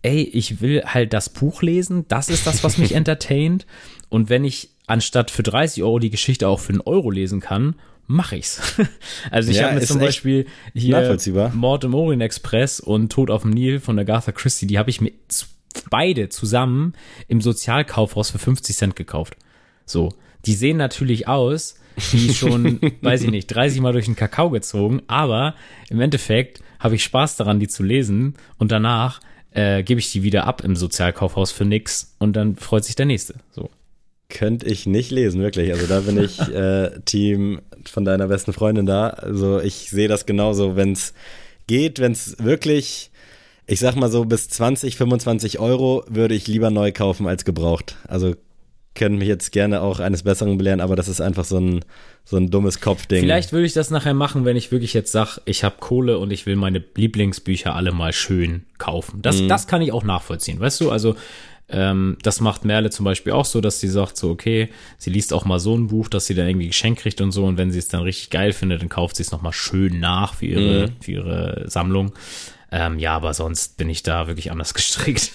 [0.01, 3.65] ey, ich will halt das Buch lesen, das ist das, was mich entertaint
[4.07, 7.75] und wenn ich anstatt für 30 Euro die Geschichte auch für einen Euro lesen kann
[8.09, 8.59] mache ich's.
[9.31, 11.17] also ich ja, habe mir zum Beispiel hier
[11.53, 14.99] Mord im Orient Express und Tod auf dem Nil von Agatha Christie, die habe ich
[14.99, 15.11] mir
[15.91, 16.93] beide zusammen
[17.27, 19.37] im Sozialkaufhaus für 50 Cent gekauft.
[19.85, 20.09] So,
[20.47, 21.75] die sehen natürlich aus,
[22.11, 25.53] wie schon, weiß ich nicht, 30 Mal durch den Kakao gezogen, aber
[25.89, 29.19] im Endeffekt habe ich Spaß daran, die zu lesen und danach
[29.51, 33.05] äh, gebe ich die wieder ab im Sozialkaufhaus für nix und dann freut sich der
[33.05, 33.35] nächste.
[33.51, 33.69] So.
[34.29, 35.71] Könnte ich nicht lesen, wirklich.
[35.71, 39.09] Also da bin ich äh, Team von deiner besten Freundin da.
[39.09, 41.13] Also ich sehe das genauso, wenn es
[41.67, 43.11] geht, wenn es wirklich,
[43.65, 47.97] ich sag mal so, bis 20, 25 Euro würde ich lieber neu kaufen als gebraucht.
[48.07, 48.35] Also
[48.95, 51.85] können mich jetzt gerne auch eines Besseren belehren, aber das ist einfach so ein,
[52.25, 53.21] so ein dummes Kopfding.
[53.21, 56.31] Vielleicht würde ich das nachher machen, wenn ich wirklich jetzt sage, ich habe Kohle und
[56.31, 59.21] ich will meine Lieblingsbücher alle mal schön kaufen.
[59.21, 59.47] Das, mhm.
[59.47, 60.91] das kann ich auch nachvollziehen, weißt du?
[60.91, 61.15] Also
[61.71, 65.33] ähm, das macht Merle zum Beispiel auch so, dass sie sagt so, okay, sie liest
[65.33, 67.71] auch mal so ein Buch, dass sie dann irgendwie geschenkt kriegt und so und wenn
[67.71, 70.87] sie es dann richtig geil findet, dann kauft sie es nochmal schön nach für ihre,
[70.87, 71.01] mhm.
[71.01, 72.13] für ihre Sammlung.
[72.71, 75.31] Ähm, ja, aber sonst bin ich da wirklich anders gestrickt.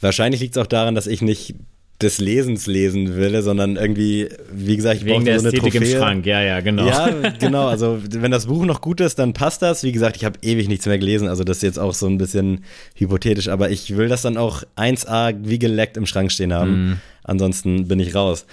[0.00, 1.54] Wahrscheinlich liegt es auch daran, dass ich nicht
[2.00, 5.94] des Lesens lesen will, sondern irgendwie, wie gesagt, ich Wegen der so eine Ästhetik Trophäe.
[5.94, 6.86] im Schrank, ja, ja, genau.
[6.86, 7.66] Ja, genau.
[7.66, 9.82] Also wenn das Buch noch gut ist, dann passt das.
[9.82, 12.16] Wie gesagt, ich habe ewig nichts mehr gelesen, also das ist jetzt auch so ein
[12.16, 16.70] bisschen hypothetisch, aber ich will das dann auch 1a wie geleckt im Schrank stehen haben.
[16.70, 16.96] Mhm.
[17.24, 18.46] Ansonsten bin ich raus.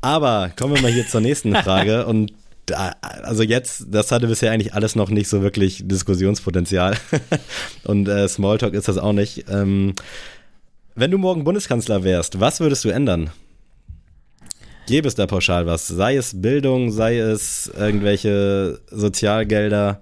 [0.00, 2.32] Aber kommen wir mal hier zur nächsten Frage und
[2.64, 6.96] da, also jetzt, das hatte bisher eigentlich alles noch nicht so wirklich Diskussionspotenzial
[7.84, 9.44] und äh, Smalltalk ist das auch nicht.
[9.50, 9.94] Ähm,
[10.96, 13.30] wenn du morgen Bundeskanzler wärst, was würdest du ändern?
[14.86, 15.88] Gäbe es da pauschal was?
[15.88, 20.00] Sei es Bildung, sei es irgendwelche Sozialgelder?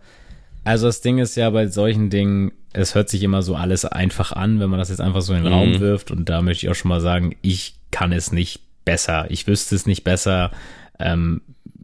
[0.63, 4.33] Also das Ding ist ja bei solchen Dingen, es hört sich immer so alles einfach
[4.33, 5.59] an, wenn man das jetzt einfach so in den Mhm.
[5.59, 6.11] Raum wirft.
[6.11, 9.27] Und da möchte ich auch schon mal sagen, ich kann es nicht besser.
[9.31, 10.51] Ich wüsste es nicht besser.
[10.99, 11.41] Ähm,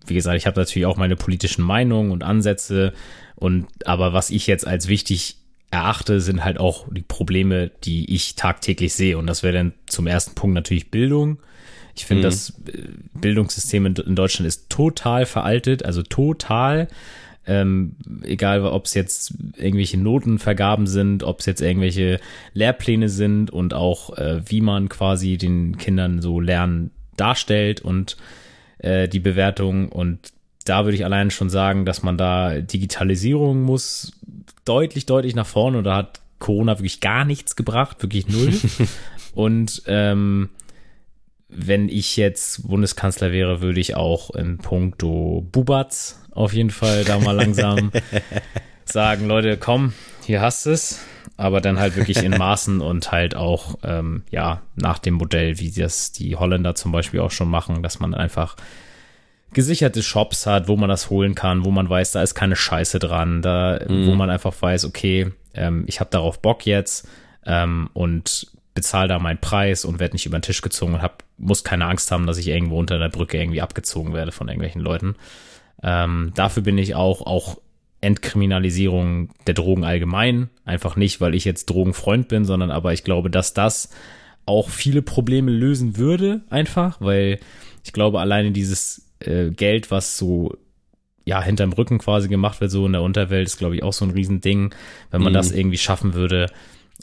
[0.06, 2.92] wie gesagt, ich habe natürlich auch meine politischen Meinungen und Ansätze.
[3.36, 5.36] Und aber was ich jetzt als wichtig
[5.70, 9.16] erachte, sind halt auch die Probleme, die ich tagtäglich sehe.
[9.18, 11.38] Und das wäre dann zum ersten Punkt natürlich Bildung.
[11.94, 12.30] Ich finde, Mhm.
[12.30, 12.88] das äh,
[13.20, 16.88] Bildungssystem in, in Deutschland ist total veraltet, also total.
[17.46, 22.20] Ähm, egal, ob es jetzt irgendwelche Notenvergaben sind, ob es jetzt irgendwelche
[22.52, 28.16] Lehrpläne sind und auch äh, wie man quasi den Kindern so Lernen darstellt und
[28.78, 29.88] äh, die Bewertung.
[29.88, 30.32] Und
[30.64, 34.12] da würde ich allein schon sagen, dass man da Digitalisierung muss
[34.64, 38.52] deutlich, deutlich nach vorne und da hat Corona wirklich gar nichts gebracht, wirklich null.
[39.34, 40.50] und ähm,
[41.48, 47.18] wenn ich jetzt Bundeskanzler wäre, würde ich auch in puncto Bubatz auf jeden Fall da
[47.18, 47.90] mal langsam
[48.84, 49.92] sagen, Leute, komm,
[50.24, 51.00] hier hast es.
[51.36, 55.70] Aber dann halt wirklich in Maßen und halt auch, ähm, ja, nach dem Modell, wie
[55.70, 58.56] das die Holländer zum Beispiel auch schon machen, dass man einfach
[59.52, 62.98] gesicherte Shops hat, wo man das holen kann, wo man weiß, da ist keine Scheiße
[62.98, 67.08] dran, da, wo man einfach weiß, okay, ähm, ich habe darauf Bock jetzt
[67.44, 71.24] ähm, und bezahle da meinen Preis und werde nicht über den Tisch gezogen und hab,
[71.38, 74.80] muss keine Angst haben, dass ich irgendwo unter der Brücke irgendwie abgezogen werde von irgendwelchen
[74.80, 75.16] Leuten.
[75.82, 77.58] Ähm, dafür bin ich auch, auch
[78.00, 80.48] Entkriminalisierung der Drogen allgemein.
[80.64, 83.90] Einfach nicht, weil ich jetzt Drogenfreund bin, sondern aber ich glaube, dass das
[84.46, 87.40] auch viele Probleme lösen würde, einfach, weil
[87.84, 90.56] ich glaube, alleine dieses äh, Geld, was so
[91.24, 94.04] ja hinterm Rücken quasi gemacht wird, so in der Unterwelt, ist, glaube ich, auch so
[94.04, 94.74] ein Riesending.
[95.10, 95.36] Wenn man Mhm.
[95.36, 96.46] das irgendwie schaffen würde,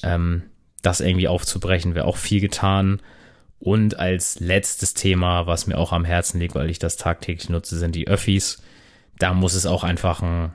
[0.03, 0.43] ähm,
[0.81, 3.01] das irgendwie aufzubrechen, wäre auch viel getan.
[3.59, 7.77] Und als letztes Thema, was mir auch am Herzen liegt, weil ich das tagtäglich nutze,
[7.77, 8.61] sind die Öffis.
[9.17, 10.51] Da muss es auch einfach ein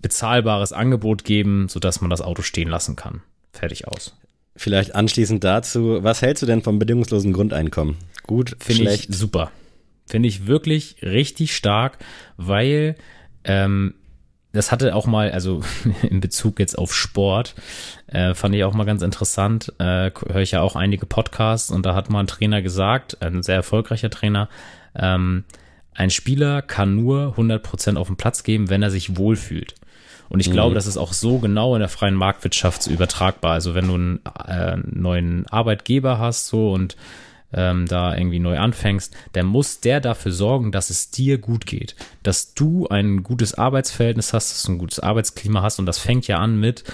[0.00, 3.22] bezahlbares Angebot geben, sodass man das Auto stehen lassen kann.
[3.52, 4.16] Fertig aus.
[4.56, 7.96] Vielleicht anschließend dazu, was hältst du denn vom bedingungslosen Grundeinkommen?
[8.26, 9.50] Gut, Finde ich super.
[10.10, 11.98] Finde ich wirklich richtig stark,
[12.36, 12.96] weil
[13.44, 13.94] ähm,
[14.50, 15.62] das hatte auch mal, also
[16.02, 17.54] in Bezug jetzt auf Sport,
[18.08, 19.72] äh, fand ich auch mal ganz interessant.
[19.78, 23.44] Äh, Höre ich ja auch einige Podcasts und da hat mal ein Trainer gesagt, ein
[23.44, 24.48] sehr erfolgreicher Trainer,
[24.96, 25.44] ähm,
[25.94, 29.76] ein Spieler kann nur 100% auf den Platz geben, wenn er sich wohlfühlt.
[30.28, 33.52] Und ich glaube, das ist auch so genau in der freien Marktwirtschaft übertragbar.
[33.52, 36.96] Also wenn du einen äh, neuen Arbeitgeber hast so und
[37.52, 41.96] ähm, da irgendwie neu anfängst, dann muss der dafür sorgen, dass es dir gut geht,
[42.22, 46.26] dass du ein gutes Arbeitsverhältnis hast, dass du ein gutes Arbeitsklima hast und das fängt
[46.28, 46.84] ja an mit,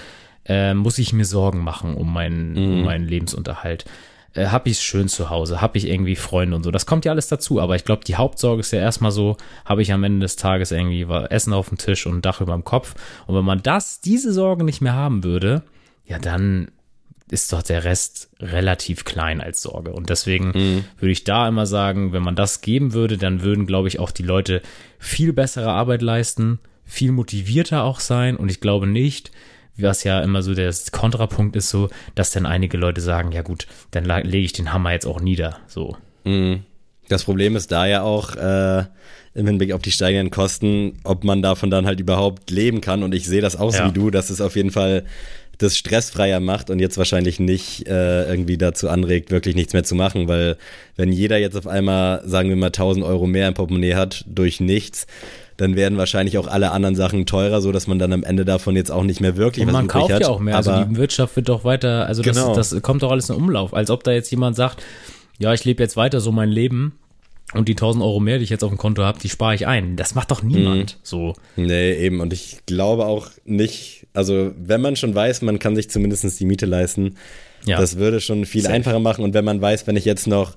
[0.45, 3.85] äh, muss ich mir Sorgen machen um meinen, um meinen Lebensunterhalt.
[4.33, 5.61] Äh, hab ich es schön zu Hause?
[5.61, 6.71] Hab ich irgendwie Freunde und so?
[6.71, 7.59] Das kommt ja alles dazu.
[7.59, 10.71] Aber ich glaube, die Hauptsorge ist ja erstmal so, habe ich am Ende des Tages
[10.71, 12.95] irgendwie wa- Essen auf dem Tisch und ein Dach über dem Kopf.
[13.25, 15.63] Und wenn man das, diese Sorge nicht mehr haben würde,
[16.05, 16.69] ja, dann
[17.29, 19.91] ist doch der Rest relativ klein als Sorge.
[19.91, 23.87] Und deswegen würde ich da immer sagen, wenn man das geben würde, dann würden, glaube
[23.89, 24.61] ich, auch die Leute
[24.99, 28.37] viel bessere Arbeit leisten, viel motivierter auch sein.
[28.37, 29.31] Und ich glaube nicht,
[29.77, 33.67] was ja immer so der Kontrapunkt ist, so, dass dann einige Leute sagen, ja gut,
[33.91, 35.57] dann lege ich den Hammer jetzt auch nieder.
[35.67, 35.97] So.
[36.23, 36.63] Mhm.
[37.09, 38.83] Das Problem ist da ja auch äh,
[39.33, 43.03] im Hinblick auf die steigenden Kosten, ob man davon dann halt überhaupt leben kann.
[43.03, 43.87] Und ich sehe das auch so Ja.
[43.87, 45.05] wie du, dass es auf jeden Fall
[45.57, 49.95] das stressfreier macht und jetzt wahrscheinlich nicht äh, irgendwie dazu anregt, wirklich nichts mehr zu
[49.95, 50.57] machen, weil
[50.95, 54.59] wenn jeder jetzt auf einmal, sagen wir mal, 1000 Euro mehr im Portemonnaie hat durch
[54.59, 55.07] nichts,
[55.57, 58.75] dann werden wahrscheinlich auch alle anderen Sachen teurer, so dass man dann am Ende davon
[58.75, 60.21] jetzt auch nicht mehr wirklich Und was man kauft hat.
[60.21, 60.55] ja auch mehr.
[60.55, 62.55] Also Aber die Wirtschaft wird doch weiter, also das, Genau.
[62.55, 63.73] das kommt doch alles in Umlauf.
[63.73, 64.83] Als ob da jetzt jemand sagt,
[65.39, 66.99] ja, ich lebe jetzt weiter so mein Leben
[67.53, 69.65] und die 1000 Euro mehr, die ich jetzt auf dem Konto habe, die spare ich
[69.65, 69.95] ein.
[69.95, 71.33] Das macht doch niemand so.
[71.55, 72.19] Nee, eben.
[72.19, 76.45] Und ich glaube auch nicht, also wenn man schon weiß, man kann sich zumindest die
[76.45, 77.15] Miete leisten,
[77.65, 77.79] Ja.
[77.79, 78.73] das würde schon viel Safe.
[78.73, 79.23] einfacher machen.
[79.23, 80.55] Und wenn man weiß, wenn ich jetzt noch,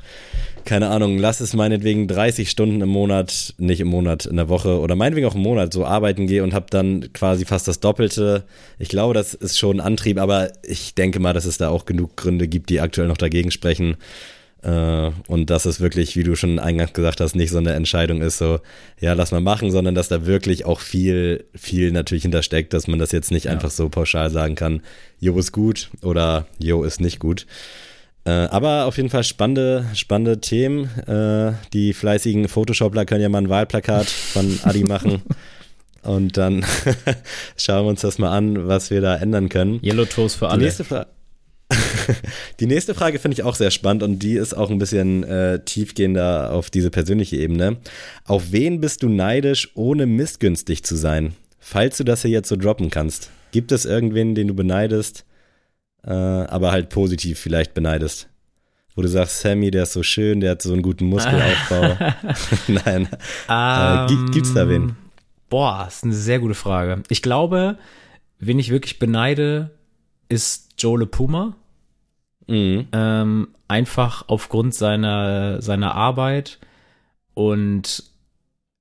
[0.64, 4.78] keine Ahnung, lass es meinetwegen 30 Stunden im Monat, nicht im Monat, in der Woche
[4.80, 8.44] oder meinetwegen auch im Monat so arbeiten gehe und habe dann quasi fast das Doppelte.
[8.78, 11.84] Ich glaube, das ist schon ein Antrieb, aber ich denke mal, dass es da auch
[11.84, 13.96] genug Gründe gibt, die aktuell noch dagegen sprechen.
[14.62, 18.20] Äh, und dass es wirklich, wie du schon eingangs gesagt hast, nicht so eine Entscheidung
[18.20, 18.61] ist, so,
[19.00, 22.98] ja, lass mal machen, sondern dass da wirklich auch viel, viel natürlich hintersteckt, dass man
[22.98, 23.52] das jetzt nicht ja.
[23.52, 24.82] einfach so pauschal sagen kann,
[25.18, 27.46] Jo ist gut oder Jo ist nicht gut.
[28.24, 30.84] Äh, aber auf jeden Fall spannende, spannende Themen.
[31.06, 35.22] Äh, die fleißigen Photoshopler können ja mal ein Wahlplakat von Adi machen.
[36.02, 36.64] Und dann
[37.56, 39.80] schauen wir uns das mal an, was wir da ändern können.
[39.84, 40.61] Yellow Toast für alle.
[40.61, 41.08] Die nächste Frage.
[42.61, 45.64] die nächste Frage finde ich auch sehr spannend und die ist auch ein bisschen äh,
[45.64, 47.78] tiefgehender auf diese persönliche Ebene.
[48.24, 51.34] Auf wen bist du neidisch, ohne missgünstig zu sein?
[51.58, 53.30] Falls du das hier jetzt so droppen kannst.
[53.52, 55.24] Gibt es irgendwen, den du beneidest,
[56.04, 58.28] äh, aber halt positiv vielleicht beneidest?
[58.94, 61.96] Wo du sagst, Sammy, der ist so schön, der hat so einen guten Muskelaufbau.
[62.68, 63.08] Nein.
[63.48, 64.82] Um, äh, gibt's da wen?
[64.82, 64.96] Ähm,
[65.48, 67.02] boah, ist eine sehr gute Frage.
[67.08, 67.78] Ich glaube,
[68.38, 69.70] wen ich wirklich beneide,
[70.28, 71.56] ist Joe Puma.
[72.51, 72.88] Mhm.
[72.92, 76.59] Ähm, einfach aufgrund seiner, seiner Arbeit
[77.34, 78.03] und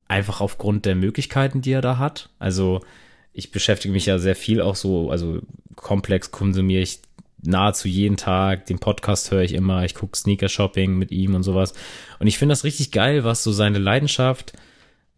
[0.08, 2.30] einfach aufgrund der Möglichkeiten, die er da hat.
[2.40, 2.82] Also
[3.32, 5.40] ich beschäftige mich ja sehr viel auch so, also
[5.76, 7.00] komplex konsumiere ich
[7.42, 11.44] nahezu jeden Tag, den Podcast höre ich immer, ich gucke Sneaker Shopping mit ihm und
[11.44, 11.74] sowas.
[12.18, 14.54] Und ich finde das richtig geil, was so seine Leidenschaft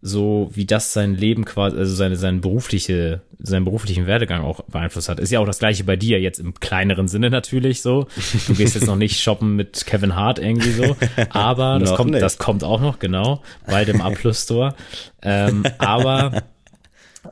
[0.01, 5.09] so wie das sein Leben quasi, also seine, seine berufliche, seinen beruflichen Werdegang auch beeinflusst
[5.09, 5.19] hat.
[5.19, 8.07] Ist ja auch das gleiche bei dir, jetzt im kleineren Sinne natürlich so.
[8.47, 10.97] Du gehst jetzt noch nicht shoppen mit Kevin Hart irgendwie so,
[11.29, 12.21] aber das kommt, nicht.
[12.21, 14.73] das kommt auch noch, genau, bei dem A-Plus Store.
[15.21, 16.43] ähm, aber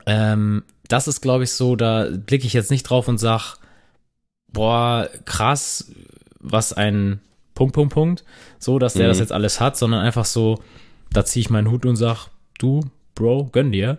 [0.06, 3.56] ähm, das ist, glaube ich, so, da blicke ich jetzt nicht drauf und sag,
[4.52, 5.90] boah, krass,
[6.38, 7.20] was ein
[7.54, 8.24] Punkt, Punkt, Punkt,
[8.60, 9.10] so, dass der mhm.
[9.10, 10.62] das jetzt alles hat, sondern einfach so,
[11.12, 12.28] da ziehe ich meinen Hut und sag,
[12.62, 12.80] du,
[13.14, 13.98] Bro, gönn dir.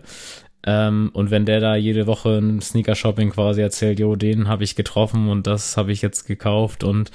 [0.64, 4.76] Ähm, und wenn der da jede Woche ein Sneaker-Shopping quasi erzählt, jo, den habe ich
[4.76, 7.10] getroffen und das habe ich jetzt gekauft und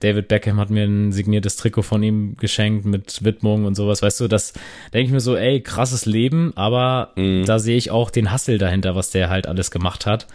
[0.00, 4.20] David Beckham hat mir ein signiertes Trikot von ihm geschenkt mit Widmung und sowas, weißt
[4.20, 4.52] du, das
[4.92, 7.44] denke ich mir so, ey, krasses Leben, aber mhm.
[7.44, 10.28] da sehe ich auch den Hustle dahinter, was der halt alles gemacht hat.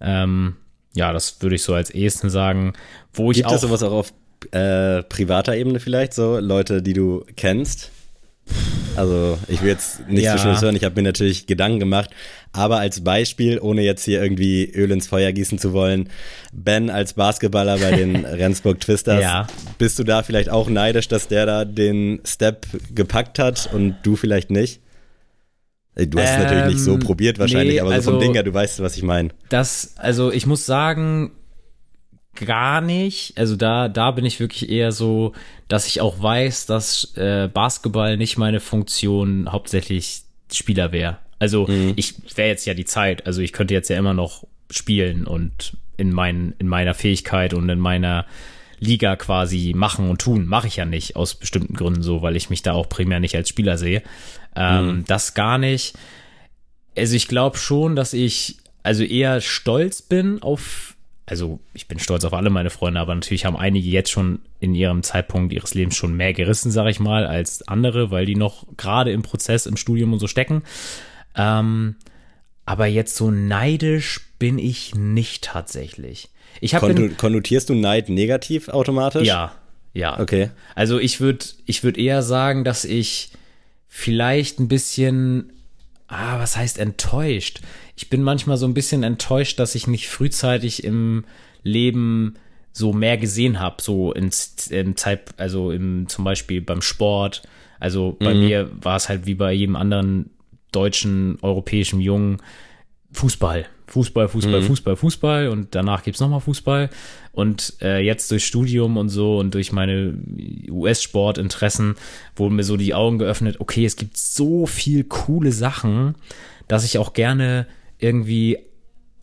[0.00, 0.56] Ähm,
[0.94, 2.74] ja, das würde ich so als ehesten sagen,
[3.14, 3.52] wo ich Gibt auch.
[3.52, 4.12] Gibt es sowas auch auf
[4.50, 7.90] äh, privater Ebene vielleicht, so Leute, die du kennst?
[8.96, 10.36] Also ich will jetzt nicht ja.
[10.36, 12.10] so schön hören, ich habe mir natürlich Gedanken gemacht,
[12.52, 16.10] aber als Beispiel, ohne jetzt hier irgendwie Öl ins Feuer gießen zu wollen,
[16.52, 19.46] Ben als Basketballer bei den Rendsburg Twisters, ja.
[19.78, 24.16] bist du da vielleicht auch neidisch, dass der da den Step gepackt hat und du
[24.16, 24.80] vielleicht nicht?
[25.94, 28.20] Du hast ähm, es natürlich nicht so ähm, probiert wahrscheinlich, nee, aber so also, vom
[28.20, 29.30] Ding her, du weißt, was ich meine.
[29.48, 31.32] Das, also ich muss sagen,
[32.34, 33.36] gar nicht.
[33.36, 35.32] Also da, da bin ich wirklich eher so,
[35.68, 40.22] dass ich auch weiß, dass äh, Basketball nicht meine Funktion hauptsächlich
[40.52, 41.18] Spieler wäre.
[41.38, 41.94] Also mhm.
[41.96, 43.26] ich wäre jetzt ja die Zeit.
[43.26, 47.68] Also ich könnte jetzt ja immer noch spielen und in, mein, in meiner Fähigkeit und
[47.68, 48.26] in meiner
[48.78, 50.46] Liga quasi machen und tun.
[50.46, 53.36] Mache ich ja nicht aus bestimmten Gründen so, weil ich mich da auch primär nicht
[53.36, 54.02] als Spieler sehe.
[54.56, 55.04] Ähm, mhm.
[55.06, 55.94] Das gar nicht.
[56.96, 60.91] Also ich glaube schon, dass ich also eher stolz bin auf
[61.26, 64.74] also ich bin stolz auf alle meine Freunde, aber natürlich haben einige jetzt schon in
[64.74, 68.66] ihrem Zeitpunkt ihres Lebens schon mehr gerissen, sage ich mal, als andere, weil die noch
[68.76, 70.62] gerade im Prozess, im Studium und so stecken.
[71.36, 71.96] Ähm,
[72.64, 76.30] aber jetzt so neidisch bin ich nicht tatsächlich.
[76.60, 79.26] Ich hab Konno konnotierst du Neid negativ automatisch?
[79.26, 79.52] Ja,
[79.94, 80.18] ja.
[80.18, 80.50] Okay.
[80.74, 83.30] Also ich würde ich würde eher sagen, dass ich
[83.88, 85.52] vielleicht ein bisschen
[86.12, 87.60] ah, was heißt enttäuscht?
[87.96, 91.24] Ich bin manchmal so ein bisschen enttäuscht, dass ich nicht frühzeitig im
[91.62, 92.34] Leben
[92.72, 94.30] so mehr gesehen habe, so in,
[94.70, 97.42] in Zeit, also im, zum Beispiel beim Sport.
[97.78, 98.40] Also bei mhm.
[98.40, 100.30] mir war es halt wie bei jedem anderen
[100.70, 102.38] deutschen, europäischen Jungen
[103.12, 103.66] Fußball.
[103.92, 104.64] Fußball, Fußball, mhm.
[104.64, 106.88] Fußball, Fußball und danach gibt's nochmal Fußball.
[107.32, 110.14] Und äh, jetzt durch Studium und so und durch meine
[110.70, 111.96] US-Sportinteressen
[112.34, 116.14] wurden mir so die Augen geöffnet, okay, es gibt so viel coole Sachen,
[116.68, 117.66] dass ich auch gerne
[117.98, 118.60] irgendwie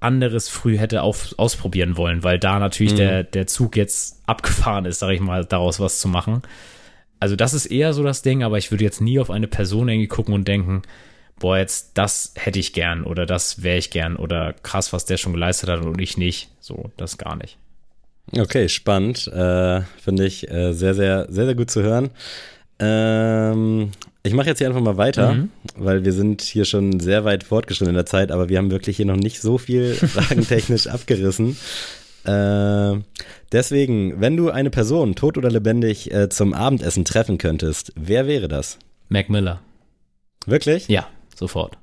[0.01, 2.97] anderes früh hätte auf, ausprobieren wollen, weil da natürlich mhm.
[2.97, 6.43] der, der Zug jetzt abgefahren ist, sag ich mal, daraus was zu machen.
[7.19, 9.89] Also das ist eher so das Ding, aber ich würde jetzt nie auf eine Person
[9.89, 10.83] irgendwie gucken und denken,
[11.39, 15.17] boah, jetzt das hätte ich gern oder das wäre ich gern oder krass, was der
[15.17, 16.49] schon geleistet hat und ich nicht.
[16.59, 17.57] So, das gar nicht.
[18.37, 19.27] Okay, spannend.
[19.27, 22.11] Äh, Finde ich äh, sehr, sehr, sehr, sehr gut zu hören.
[22.79, 23.91] Ähm,
[24.23, 25.49] ich mache jetzt hier einfach mal weiter, mhm.
[25.75, 28.97] weil wir sind hier schon sehr weit fortgeschritten in der Zeit, aber wir haben wirklich
[28.97, 31.57] hier noch nicht so viel fragentechnisch abgerissen.
[32.25, 32.99] Äh,
[33.51, 38.47] deswegen, wenn du eine Person, tot oder lebendig, äh, zum Abendessen treffen könntest, wer wäre
[38.47, 38.77] das?
[39.07, 39.61] Mac Miller.
[40.45, 40.87] Wirklich?
[40.87, 41.07] Ja,
[41.39, 41.77] sofort.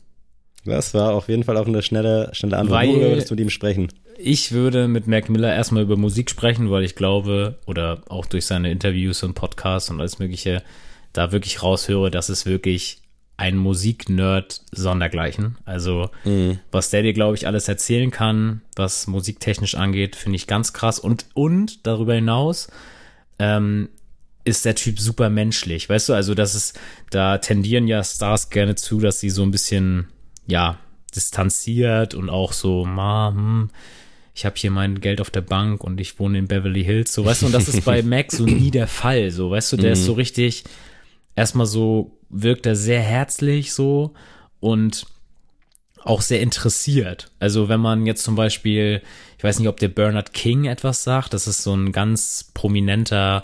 [0.65, 2.87] Das war auf jeden Fall auch eine schnelle, schnelle Antwort.
[2.87, 3.89] Worüber würdest du mit ihm sprechen?
[4.19, 8.47] ich würde mit Mac Miller erstmal über Musik sprechen, weil ich glaube, oder auch durch
[8.47, 10.63] seine Interviews und Podcasts und alles Mögliche,
[11.13, 12.99] da wirklich raushöre, dass es wirklich
[13.37, 15.59] ein Musiknerd sondergleichen.
[15.65, 16.59] Also, mhm.
[16.71, 20.99] was der dir, glaube ich, alles erzählen kann, was musiktechnisch angeht, finde ich ganz krass.
[20.99, 22.69] Und, und darüber hinaus,
[23.39, 23.91] ähm,
[24.47, 25.89] ist der Typ super menschlich.
[25.89, 26.79] Weißt du, also das ist,
[27.11, 30.07] da tendieren ja Stars gerne zu, dass sie so ein bisschen,
[30.47, 30.79] ja,
[31.15, 33.71] distanziert und auch so, ma, hm,
[34.35, 37.25] ich habe hier mein Geld auf der Bank und ich wohne in Beverly Hills, so,
[37.25, 39.91] weißt du, und das ist bei Mac so nie der Fall, so, weißt du, der
[39.91, 39.93] mhm.
[39.95, 40.65] ist so richtig,
[41.35, 44.13] erstmal so, wirkt er sehr herzlich, so,
[44.61, 45.07] und
[46.05, 47.33] auch sehr interessiert.
[47.41, 49.03] Also wenn man jetzt zum Beispiel,
[49.39, 53.43] ich weiß nicht, ob der Bernard King etwas sagt, das ist so ein ganz prominenter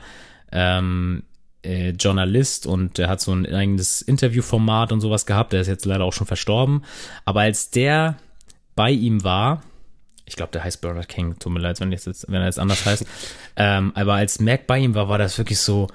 [0.53, 1.25] ähm,
[1.63, 5.53] äh, Journalist und der hat so ein eigenes Interviewformat und sowas gehabt.
[5.53, 6.85] Der ist jetzt leider auch schon verstorben.
[7.25, 8.17] Aber als der
[8.75, 9.63] bei ihm war,
[10.25, 12.87] ich glaube, der heißt Bernard King, tut mir leid, wenn, jetzt, wenn er jetzt anders
[12.87, 13.07] heißt.
[13.57, 15.89] ähm, aber als Mac bei ihm war, war das wirklich so,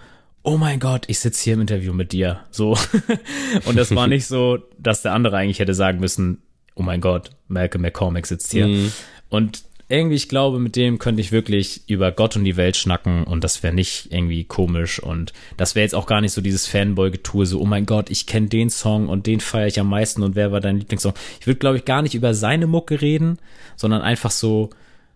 [0.43, 2.41] oh mein Gott, ich sitze hier im Interview mit dir.
[2.51, 2.77] So.
[3.65, 6.41] und das war nicht so, dass der andere eigentlich hätte sagen müssen,
[6.75, 8.67] oh mein Gott, Malcolm McCormick sitzt hier.
[8.67, 8.91] Mhm.
[9.29, 13.23] Und irgendwie, ich glaube, mit dem könnte ich wirklich über Gott und die Welt schnacken
[13.23, 16.67] und das wäre nicht irgendwie komisch und das wäre jetzt auch gar nicht so dieses
[16.67, 20.23] Fanboy-Getue, so, oh mein Gott, ich kenne den Song und den feiere ich am meisten
[20.23, 21.13] und wer war dein Lieblingssong?
[21.39, 23.39] Ich würde, glaube ich, gar nicht über seine Mucke reden,
[23.77, 24.71] sondern einfach so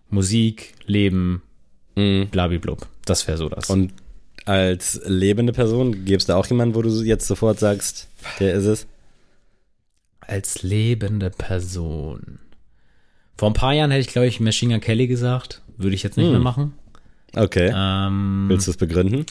[0.08, 1.42] Musik, Leben,
[1.94, 2.28] mhm.
[2.30, 2.86] blablablub.
[3.04, 3.68] Das wäre so das.
[3.68, 3.92] Und
[4.46, 8.08] als lebende Person, gäbe es da auch jemanden, wo du jetzt sofort sagst,
[8.40, 8.86] der ist es?
[10.20, 12.38] Als lebende Person.
[13.42, 15.62] Vor ein paar Jahren hätte ich, glaube ich, Machine Gun Kelly gesagt.
[15.76, 16.32] Würde ich jetzt nicht hm.
[16.34, 16.74] mehr machen.
[17.34, 17.72] Okay.
[17.74, 19.26] Ähm, Willst du es begründen?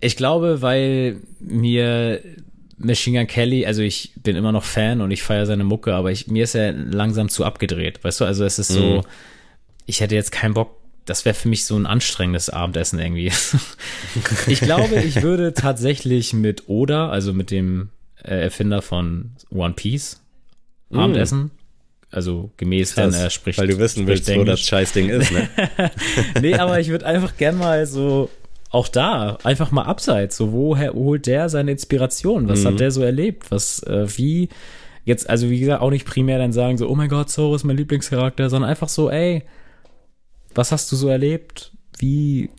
[0.00, 2.22] Ich glaube, weil mir
[2.78, 6.12] Machine Gun Kelly, also ich bin immer noch Fan und ich feiere seine Mucke, aber
[6.12, 8.02] ich, mir ist er langsam zu abgedreht.
[8.04, 9.02] Weißt du, also es ist so, mhm.
[9.84, 10.74] ich hätte jetzt keinen Bock,
[11.04, 13.30] das wäre für mich so ein anstrengendes Abendessen irgendwie.
[14.46, 17.90] ich glaube, ich würde tatsächlich mit Oda, also mit dem
[18.22, 20.22] äh, Erfinder von One Piece,
[20.88, 20.98] mm.
[20.98, 21.50] Abendessen
[22.10, 23.58] also gemäß, Krass, wenn er spricht.
[23.58, 25.48] Weil du wissen willst, wo das Scheißding ist, ne?
[26.40, 28.30] nee, aber ich würde einfach gern mal so,
[28.70, 32.48] auch da, einfach mal abseits, so, woher holt der seine Inspiration?
[32.48, 32.68] Was mhm.
[32.68, 33.50] hat der so erlebt?
[33.50, 34.48] Was, äh, wie,
[35.04, 37.64] jetzt, also wie gesagt, auch nicht primär dann sagen, so, oh mein Gott, Zoro ist
[37.64, 39.42] mein Lieblingscharakter, sondern einfach so, ey,
[40.54, 41.72] was hast du so erlebt?
[41.98, 42.50] Wie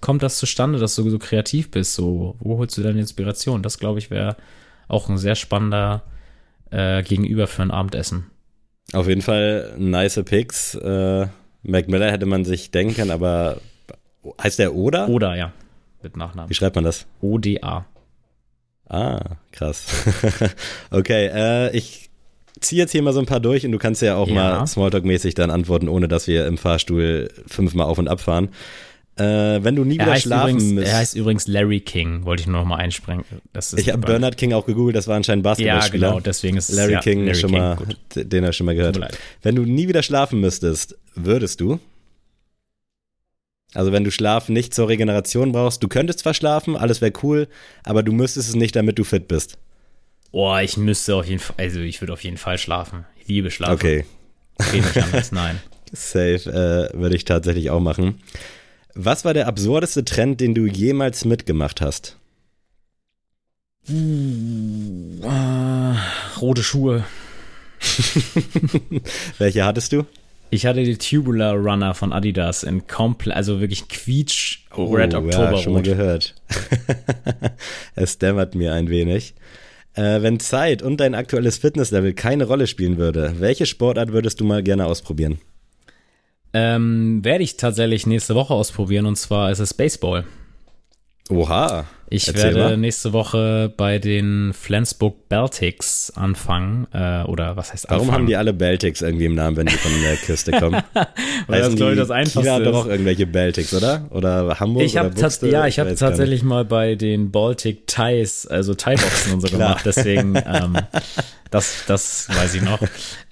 [0.00, 1.94] kommt das zustande, dass du so kreativ bist?
[1.94, 3.62] So, wo holst du deine Inspiration?
[3.62, 4.36] Das, glaube ich, wäre
[4.88, 6.02] auch ein sehr spannender
[6.70, 8.30] äh, Gegenüber für ein Abendessen.
[8.92, 10.74] Auf jeden Fall nice Picks.
[10.74, 11.26] Äh,
[11.62, 13.58] Mac Miller hätte man sich denken aber
[14.42, 15.06] heißt der Oda?
[15.08, 15.52] Oda, ja.
[16.02, 16.50] Mit Nachnamen.
[16.50, 17.06] Wie schreibt man das?
[17.20, 17.86] O-D-A.
[18.88, 19.20] Ah,
[19.52, 19.86] krass.
[20.90, 22.10] okay, äh, ich
[22.60, 24.34] ziehe jetzt hier mal so ein paar durch und du kannst ja auch ja.
[24.34, 28.50] mal Smalltalk-mäßig dann antworten, ohne dass wir im Fahrstuhl fünfmal auf und ab fahren.
[29.16, 30.88] Äh, wenn du nie er wieder schlafen übrigens, müsst.
[30.88, 33.24] Er heißt übrigens Larry King, wollte ich nur noch mal einspringen.
[33.76, 36.06] ich habe Bernard King auch gegoogelt, das war anscheinend Basketballspieler.
[36.08, 37.96] Ja, genau, deswegen ist Larry ja, King Larry schon King, mal, gut.
[38.14, 38.98] den ich schon mal gehört.
[39.42, 41.78] Wenn du nie wieder schlafen müsstest, würdest du?
[43.72, 47.48] Also wenn du Schlaf nicht zur Regeneration brauchst, du könntest zwar schlafen, alles wäre cool,
[47.84, 49.58] aber du müsstest es nicht, damit du fit bist.
[50.32, 53.04] Boah, ich müsste auf jeden Fall, also ich würde auf jeden Fall schlafen.
[53.20, 53.74] Ich liebe Schlafen.
[53.74, 54.04] Okay.
[54.72, 55.60] Geht nicht anders, nein.
[55.92, 58.20] Safe äh, würde ich tatsächlich auch machen.
[58.94, 62.16] Was war der absurdeste Trend, den du jemals mitgemacht hast?
[63.88, 65.96] Uh, äh,
[66.40, 67.04] rote Schuhe.
[69.38, 70.06] Welche hattest du?
[70.50, 75.52] Ich hatte die Tubular Runner von Adidas in komplett, also wirklich quietsch oh, Red Oktober.
[75.52, 76.36] Ja, schon mal gehört.
[77.96, 79.34] es dämmert mir ein wenig.
[79.94, 84.44] Äh, wenn Zeit und dein aktuelles Fitnesslevel keine Rolle spielen würde, welche Sportart würdest du
[84.44, 85.40] mal gerne ausprobieren?
[86.54, 90.24] Ähm, werde ich tatsächlich nächste Woche ausprobieren und zwar ist es Baseball.
[91.28, 91.86] Oha.
[92.10, 92.76] Ich werde mal.
[92.76, 96.86] nächste Woche bei den Flensburg Baltics anfangen.
[96.92, 98.00] Äh, oder was heißt anfangen?
[98.00, 100.80] Warum haben die alle Baltics irgendwie im Namen, wenn die von der Küste kommen?
[101.48, 104.06] Weil das, glaube ich, das Einfachste China hat doch auch irgendwelche Baltics, oder?
[104.10, 108.74] Oder Hamburg ich oder Buxte, Ja, ich habe tatsächlich mal bei den Baltic Thais, also
[108.74, 109.82] Thai-Boxen und so gemacht.
[109.84, 110.76] Deswegen, ähm,
[111.50, 112.80] das, das weiß ich noch.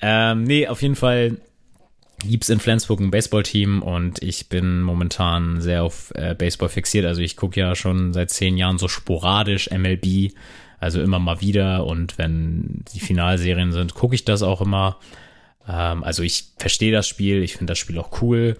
[0.00, 1.36] Ähm, nee, auf jeden Fall
[2.24, 7.04] gibt's in Flensburg ein Baseballteam und ich bin momentan sehr auf äh, Baseball fixiert.
[7.06, 10.32] Also ich gucke ja schon seit zehn Jahren so sporadisch MLB,
[10.78, 14.98] also immer mal wieder und wenn die Finalserien sind, gucke ich das auch immer.
[15.68, 18.56] Ähm, also ich verstehe das Spiel, ich finde das Spiel auch cool.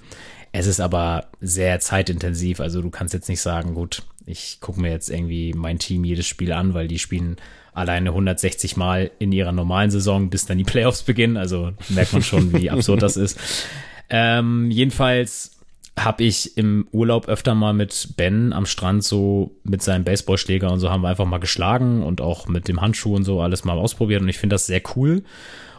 [0.52, 4.90] Es ist aber sehr zeitintensiv, also du kannst jetzt nicht sagen, gut, ich gucke mir
[4.90, 7.36] jetzt irgendwie mein Team jedes Spiel an, weil die spielen
[7.72, 11.36] alleine 160 Mal in ihrer normalen Saison, bis dann die Playoffs beginnen.
[11.36, 13.38] Also merkt man schon, wie absurd das ist.
[14.10, 15.52] Ähm, jedenfalls
[15.98, 20.80] habe ich im Urlaub öfter mal mit Ben am Strand so mit seinem Baseballschläger und
[20.80, 23.78] so haben wir einfach mal geschlagen und auch mit dem Handschuh und so alles mal
[23.78, 25.22] ausprobiert und ich finde das sehr cool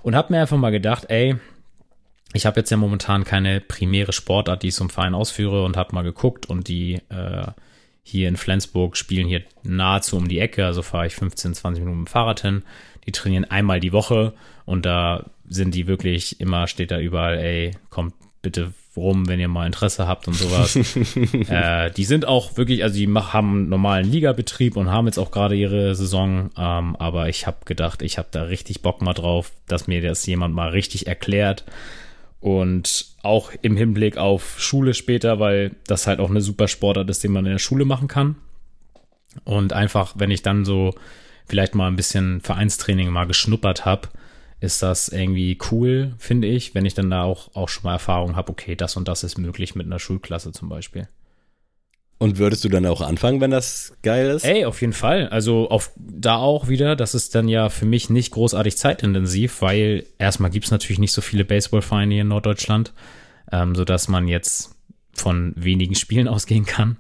[0.04, 1.36] und habe mir einfach mal gedacht, ey,
[2.34, 5.78] ich habe jetzt ja momentan keine primäre Sportart, die ich so im Verein ausführe und
[5.78, 7.48] habe mal geguckt und die äh,
[8.04, 12.02] hier in Flensburg spielen hier nahezu um die Ecke, also fahre ich 15, 20 Minuten
[12.02, 12.64] mit dem Fahrrad hin.
[13.06, 14.34] Die trainieren einmal die Woche
[14.66, 19.48] und da sind die wirklich immer, steht da überall, ey, kommt bitte rum, wenn ihr
[19.48, 20.76] mal Interesse habt und sowas.
[21.50, 25.32] äh, die sind auch wirklich, also die haben einen normalen Ligabetrieb und haben jetzt auch
[25.32, 29.52] gerade ihre Saison, ähm, aber ich habe gedacht, ich habe da richtig Bock mal drauf,
[29.68, 31.64] dass mir das jemand mal richtig erklärt
[32.40, 37.24] und auch im Hinblick auf Schule später, weil das halt auch eine super Sportart ist,
[37.24, 38.36] den man in der Schule machen kann.
[39.46, 40.94] Und einfach, wenn ich dann so
[41.46, 44.10] vielleicht mal ein bisschen Vereinstraining mal geschnuppert habe,
[44.60, 48.36] ist das irgendwie cool, finde ich, wenn ich dann da auch, auch schon mal Erfahrung
[48.36, 51.08] habe, okay, das und das ist möglich mit einer Schulklasse zum Beispiel.
[52.20, 54.46] Und würdest du dann auch anfangen, wenn das geil ist?
[54.46, 55.28] Ey, auf jeden Fall.
[55.28, 60.06] Also auf da auch wieder, das ist dann ja für mich nicht großartig zeitintensiv, weil
[60.20, 62.94] erstmal gibt es natürlich nicht so viele Baseballvereine hier in Norddeutschland,
[63.52, 64.74] ähm, sodass man jetzt
[65.14, 66.98] von wenigen Spielen ausgehen kann.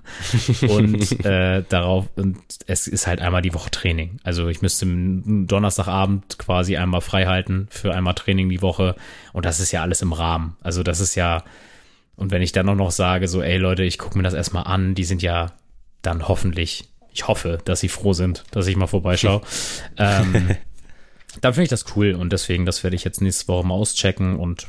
[0.61, 2.37] Und äh, darauf, und
[2.67, 4.19] es ist halt einmal die Woche Training.
[4.23, 8.95] Also ich müsste Donnerstagabend quasi einmal frei halten für einmal Training die Woche.
[9.31, 10.57] Und das ist ja alles im Rahmen.
[10.61, 11.43] Also das ist ja,
[12.15, 14.65] und wenn ich dann auch noch sage, so, ey Leute, ich gucke mir das erstmal
[14.65, 15.53] an, die sind ja
[16.01, 19.41] dann hoffentlich, ich hoffe, dass sie froh sind, dass ich mal vorbeischaue.
[19.97, 20.55] ähm,
[21.41, 24.37] dann finde ich das cool und deswegen, das werde ich jetzt nächste Woche mal auschecken
[24.37, 24.67] und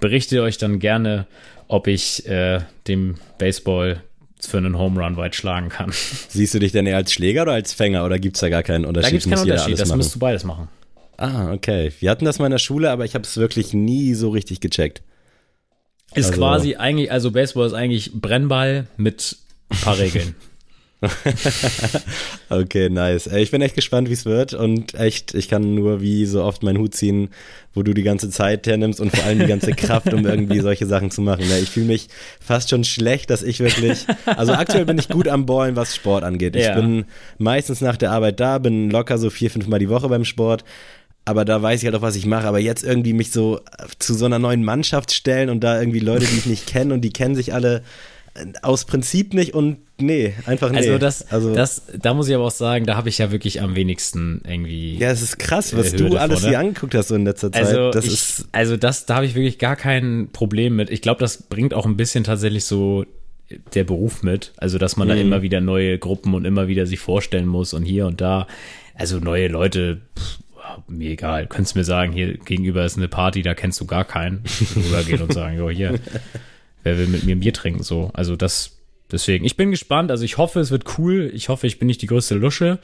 [0.00, 1.26] berichte euch dann gerne,
[1.68, 4.02] ob ich äh, dem Baseball
[4.40, 5.92] für einen Home Run weit schlagen kann.
[6.28, 8.62] Siehst du dich denn eher als Schläger oder als Fänger oder gibt es da gar
[8.62, 9.06] keinen Unterschied?
[9.06, 9.98] Da gibt es keinen Unterschied, das machen?
[9.98, 10.68] musst du beides machen.
[11.16, 11.92] Ah, okay.
[12.00, 14.60] Wir hatten das mal in der Schule, aber ich habe es wirklich nie so richtig
[14.60, 15.02] gecheckt.
[16.14, 19.36] Ist also, quasi eigentlich, also Baseball ist eigentlich Brennball mit
[19.70, 20.34] ein paar Regeln.
[22.48, 23.26] okay, nice.
[23.26, 26.62] Ich bin echt gespannt, wie es wird und echt, ich kann nur wie so oft
[26.62, 27.30] meinen Hut ziehen,
[27.74, 30.86] wo du die ganze Zeit hernimmst und vor allem die ganze Kraft, um irgendwie solche
[30.86, 31.44] Sachen zu machen.
[31.60, 32.08] Ich fühle mich
[32.40, 36.22] fast schon schlecht, dass ich wirklich, also aktuell bin ich gut am Ballen, was Sport
[36.22, 36.54] angeht.
[36.54, 36.76] Ich ja.
[36.76, 37.06] bin
[37.38, 40.64] meistens nach der Arbeit da, bin locker so vier, fünf Mal die Woche beim Sport
[41.24, 42.46] aber da weiß ich halt auch, was ich mache.
[42.46, 43.60] Aber jetzt irgendwie mich so
[43.98, 47.02] zu so einer neuen Mannschaft stellen und da irgendwie Leute, die ich nicht kenne und
[47.02, 47.82] die kennen sich alle
[48.34, 50.78] äh, aus Prinzip nicht und nee, einfach nee.
[50.78, 53.60] Also das, also das, da muss ich aber auch sagen, da habe ich ja wirklich
[53.60, 54.96] am wenigsten irgendwie.
[54.98, 56.56] Ja, es ist krass, was Hürde du alles vor, ne?
[56.56, 57.64] hier angeguckt hast so in letzter Zeit.
[57.64, 60.90] Also das ich, ist, also das, da habe ich wirklich gar kein Problem mit.
[60.90, 63.04] Ich glaube, das bringt auch ein bisschen tatsächlich so
[63.74, 64.52] der Beruf mit.
[64.56, 65.12] Also, dass man mhm.
[65.12, 68.46] da immer wieder neue Gruppen und immer wieder sich vorstellen muss und hier und da.
[68.94, 70.38] Also neue Leute, pff,
[70.88, 71.46] mir egal.
[71.46, 74.44] Könntest mir sagen, hier gegenüber ist eine Party, da kennst du gar keinen.
[74.76, 75.98] Rübergehen und sagen, jo, hier,
[76.82, 77.82] wer will mit mir ein Bier trinken?
[77.82, 78.78] So, also das,
[79.10, 79.44] deswegen.
[79.44, 80.10] Ich bin gespannt.
[80.10, 81.30] Also ich hoffe, es wird cool.
[81.34, 82.78] Ich hoffe, ich bin nicht die größte Lusche.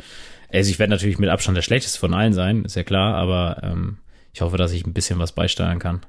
[0.52, 3.60] Also ich werde natürlich mit Abstand der schlechteste von allen sein, ist ja klar, aber
[3.62, 3.98] ähm,
[4.32, 6.00] ich hoffe, dass ich ein bisschen was beisteuern kann.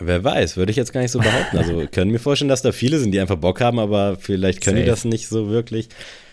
[0.00, 1.58] Wer weiß, würde ich jetzt gar nicht so behaupten.
[1.58, 4.78] Also können mir vorstellen, dass da viele sind, die einfach Bock haben, aber vielleicht können
[4.78, 4.84] Safe.
[4.84, 5.88] die das nicht so wirklich.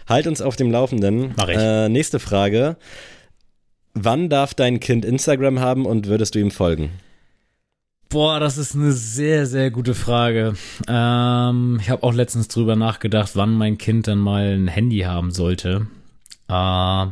[0.07, 1.33] Halt uns auf dem Laufenden.
[1.37, 1.57] Mach ich.
[1.57, 2.77] Äh, nächste Frage.
[3.93, 6.91] Wann darf dein Kind Instagram haben und würdest du ihm folgen?
[8.09, 10.55] Boah, das ist eine sehr, sehr gute Frage.
[10.87, 15.29] Ähm, ich habe auch letztens drüber nachgedacht, wann mein Kind dann mal ein Handy haben
[15.29, 15.87] sollte.
[16.47, 17.05] Äh,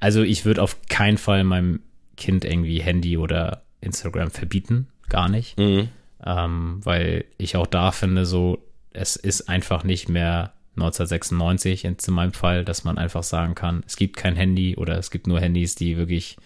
[0.00, 1.80] also ich würde auf keinen Fall meinem
[2.18, 4.88] Kind irgendwie Handy oder Instagram verbieten.
[5.08, 5.58] Gar nicht.
[5.58, 5.88] Mhm.
[6.24, 8.58] Ähm, weil ich auch da finde, so,
[8.92, 13.96] es ist einfach nicht mehr 1996 in meinem Fall, dass man einfach sagen kann, es
[13.96, 16.36] gibt kein Handy oder es gibt nur Handys, die wirklich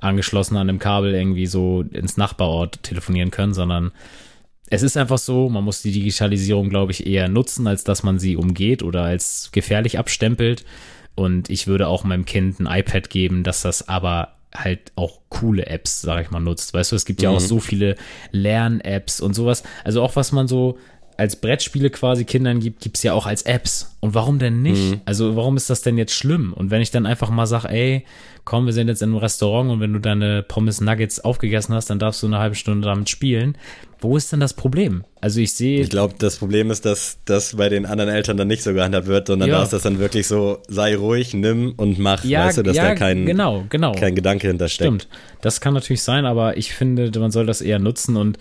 [0.00, 3.92] angeschlossen an einem Kabel irgendwie so ins Nachbarort telefonieren können, sondern
[4.70, 8.18] es ist einfach so, man muss die Digitalisierung, glaube ich, eher nutzen, als dass man
[8.18, 10.64] sie umgeht oder als gefährlich abstempelt.
[11.14, 15.66] Und ich würde auch meinem Kind ein iPad geben, dass das aber halt auch coole
[15.66, 16.74] Apps, sage ich mal, nutzt.
[16.74, 17.46] Weißt du, es gibt ja auch mhm.
[17.46, 17.96] so viele
[18.30, 19.62] Lern-Apps und sowas.
[19.84, 20.78] Also auch was man so
[21.18, 23.96] als Brettspiele quasi Kindern gibt, gibt's ja auch als Apps.
[23.98, 24.92] Und warum denn nicht?
[24.92, 25.00] Mhm.
[25.04, 26.52] Also warum ist das denn jetzt schlimm?
[26.52, 28.04] Und wenn ich dann einfach mal sage, ey,
[28.44, 31.90] komm, wir sind jetzt in einem Restaurant und wenn du deine Pommes Nuggets aufgegessen hast,
[31.90, 33.58] dann darfst du eine halbe Stunde damit spielen.
[34.00, 35.02] Wo ist denn das Problem?
[35.20, 35.80] Also ich sehe.
[35.80, 39.08] Ich glaube, das Problem ist, dass das bei den anderen Eltern dann nicht so gehandhabt
[39.08, 39.56] wird, sondern ja.
[39.56, 42.76] da ist das dann wirklich so, sei ruhig, nimm und mach, ja, weißt du, dass
[42.76, 43.90] ja, da kein, genau, genau.
[43.90, 45.02] kein Gedanke hintersteckt.
[45.02, 45.08] Stimmt.
[45.40, 48.38] Das kann natürlich sein, aber ich finde, man soll das eher nutzen und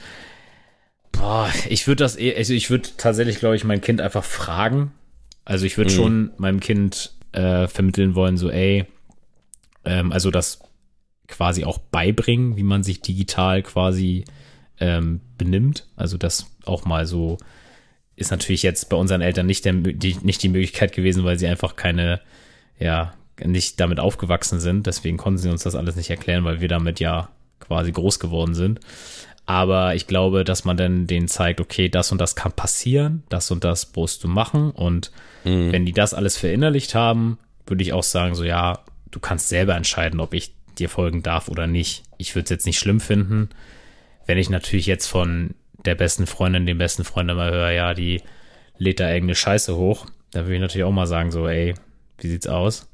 [1.19, 4.91] Boah, ich würde das eh, also ich würde tatsächlich, glaube ich, mein Kind einfach fragen.
[5.45, 5.95] Also ich würde mhm.
[5.95, 8.85] schon meinem Kind äh, vermitteln wollen, so, ey,
[9.85, 10.59] ähm, also das
[11.27, 14.25] quasi auch beibringen, wie man sich digital quasi
[14.79, 15.87] ähm, benimmt.
[15.95, 17.37] Also das auch mal so
[18.15, 21.47] ist natürlich jetzt bei unseren Eltern nicht, der, die, nicht die Möglichkeit gewesen, weil sie
[21.47, 22.19] einfach keine,
[22.79, 23.13] ja,
[23.43, 24.87] nicht damit aufgewachsen sind.
[24.87, 28.55] Deswegen konnten sie uns das alles nicht erklären, weil wir damit ja quasi groß geworden
[28.55, 28.79] sind.
[29.47, 33.49] Aber ich glaube, dass man dann denen zeigt, okay, das und das kann passieren, das
[33.49, 34.71] und das musst du machen.
[34.71, 35.11] Und
[35.45, 35.71] mhm.
[35.71, 39.75] wenn die das alles verinnerlicht haben, würde ich auch sagen, so ja, du kannst selber
[39.75, 42.03] entscheiden, ob ich dir folgen darf oder nicht.
[42.17, 43.49] Ich würde es jetzt nicht schlimm finden.
[44.25, 48.21] Wenn ich natürlich jetzt von der besten Freundin, dem besten Freund mal höre, ja, die
[48.77, 51.73] lädt da irgendeine Scheiße hoch, dann würde ich natürlich auch mal sagen, so, ey,
[52.19, 52.89] wie sieht's aus?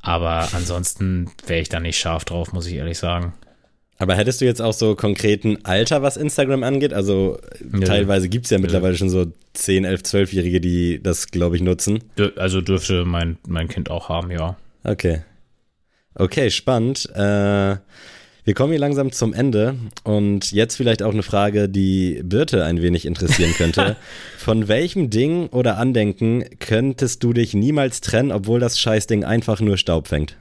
[0.00, 3.34] Aber ansonsten wäre ich da nicht scharf drauf, muss ich ehrlich sagen.
[3.98, 6.92] Aber hättest du jetzt auch so konkreten Alter, was Instagram angeht?
[6.92, 7.38] Also
[7.72, 7.80] ja.
[7.80, 12.04] teilweise gibt es ja mittlerweile schon so 10, 11, 12-Jährige, die das, glaube ich, nutzen.
[12.36, 14.56] Also dürfte mein, mein Kind auch haben, ja.
[14.84, 15.22] Okay.
[16.14, 17.10] Okay, spannend.
[17.14, 17.76] Äh,
[18.48, 19.74] wir kommen hier langsam zum Ende
[20.04, 23.96] und jetzt vielleicht auch eine Frage, die Birte ein wenig interessieren könnte.
[24.38, 29.76] Von welchem Ding oder Andenken könntest du dich niemals trennen, obwohl das Scheißding einfach nur
[29.76, 30.36] Staub fängt?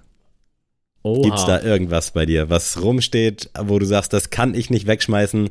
[1.16, 4.88] Gibt es da irgendwas bei dir, was rumsteht, wo du sagst, das kann ich nicht
[4.88, 5.50] wegschmeißen,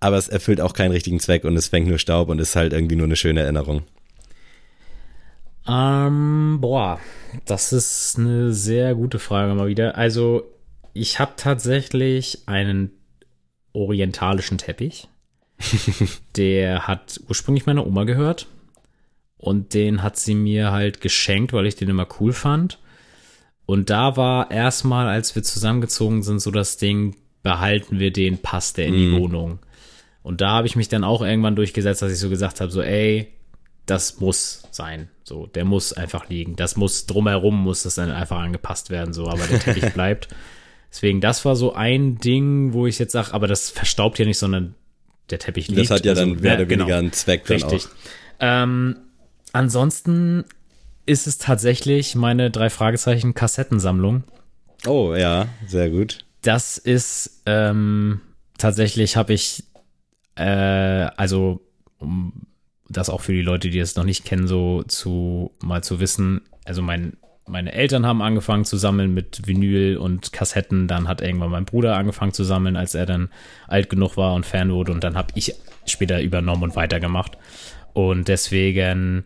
[0.00, 2.72] aber es erfüllt auch keinen richtigen Zweck und es fängt nur Staub und ist halt
[2.72, 3.82] irgendwie nur eine schöne Erinnerung?
[5.66, 6.98] Ähm, boah,
[7.44, 9.96] das ist eine sehr gute Frage mal wieder.
[9.96, 10.44] Also,
[10.94, 12.90] ich habe tatsächlich einen
[13.72, 15.08] orientalischen Teppich.
[16.36, 18.46] der hat ursprünglich meiner Oma gehört.
[19.36, 22.78] Und den hat sie mir halt geschenkt, weil ich den immer cool fand.
[23.68, 28.78] Und da war erstmal, als wir zusammengezogen sind, so das Ding, behalten wir den, passt
[28.78, 29.20] der in die mhm.
[29.20, 29.58] Wohnung.
[30.22, 32.80] Und da habe ich mich dann auch irgendwann durchgesetzt, dass ich so gesagt habe, so,
[32.80, 33.28] ey,
[33.84, 35.10] das muss sein.
[35.22, 36.56] So, der muss einfach liegen.
[36.56, 40.28] Das muss drumherum muss das dann einfach angepasst werden, so, aber der Teppich bleibt.
[40.90, 44.38] Deswegen, das war so ein Ding, wo ich jetzt sage, aber das verstaubt ja nicht,
[44.38, 44.76] sondern
[45.28, 45.90] der Teppich liegt.
[45.90, 47.84] Das hat ja also, dann mehr oder weniger genau, einen Zweck dann Richtig.
[47.84, 47.90] Auch.
[48.40, 48.96] Ähm,
[49.52, 50.46] ansonsten
[51.08, 54.24] ist es tatsächlich meine drei Fragezeichen Kassettensammlung.
[54.86, 56.18] Oh ja, sehr gut.
[56.42, 58.20] Das ist ähm,
[58.58, 59.64] tatsächlich habe ich
[60.36, 60.44] äh,
[61.16, 61.60] also
[61.98, 62.46] um
[62.88, 66.42] das auch für die Leute, die es noch nicht kennen, so zu mal zu wissen.
[66.64, 70.86] Also mein meine Eltern haben angefangen zu sammeln mit Vinyl und Kassetten.
[70.86, 73.30] Dann hat irgendwann mein Bruder angefangen zu sammeln, als er dann
[73.66, 74.92] alt genug war und Fan wurde.
[74.92, 75.54] Und dann habe ich
[75.86, 77.38] später übernommen und weitergemacht.
[77.94, 79.24] Und deswegen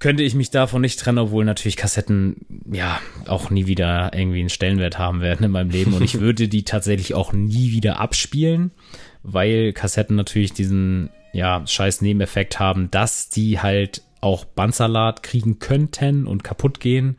[0.00, 2.98] könnte ich mich davon nicht trennen, obwohl natürlich Kassetten ja
[3.28, 5.92] auch nie wieder irgendwie einen Stellenwert haben werden in meinem Leben.
[5.92, 8.72] Und ich würde die tatsächlich auch nie wieder abspielen,
[9.22, 16.26] weil Kassetten natürlich diesen ja scheiß Nebeneffekt haben, dass die halt auch Bandsalat kriegen könnten
[16.26, 17.18] und kaputt gehen.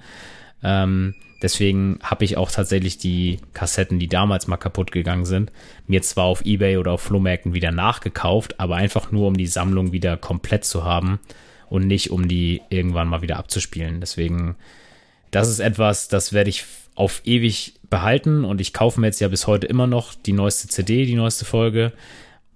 [0.63, 1.13] Ähm,
[1.43, 5.51] deswegen habe ich auch tatsächlich die Kassetten, die damals mal kaputt gegangen sind,
[5.85, 9.91] mir zwar auf Ebay oder auf Flohmärkten wieder nachgekauft, aber einfach nur, um die Sammlung
[9.91, 11.19] wieder komplett zu haben
[11.71, 14.01] und nicht, um die irgendwann mal wieder abzuspielen.
[14.01, 14.57] Deswegen,
[15.31, 16.65] das ist etwas, das werde ich
[16.95, 20.67] auf ewig behalten und ich kaufe mir jetzt ja bis heute immer noch die neueste
[20.67, 21.93] CD, die neueste Folge,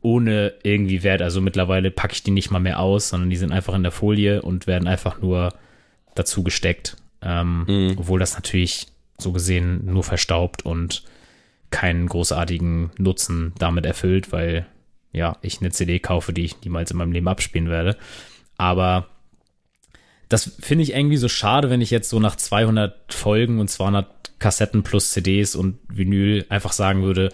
[0.01, 1.21] ohne irgendwie Wert.
[1.21, 3.93] Also mittlerweile packe ich die nicht mal mehr aus, sondern die sind einfach in der
[3.93, 5.53] Folie und werden einfach nur
[6.13, 6.97] dazu gesteckt.
[7.21, 7.93] Ähm, mhm.
[7.97, 8.87] Obwohl das natürlich
[9.17, 11.03] so gesehen nur verstaubt und
[11.69, 14.65] keinen großartigen Nutzen damit erfüllt, weil
[15.13, 17.95] ja, ich eine CD kaufe, die ich niemals in meinem Leben abspielen werde.
[18.57, 19.07] Aber
[20.29, 24.07] das finde ich irgendwie so schade, wenn ich jetzt so nach 200 Folgen und 200
[24.39, 27.31] Kassetten plus CDs und Vinyl einfach sagen würde,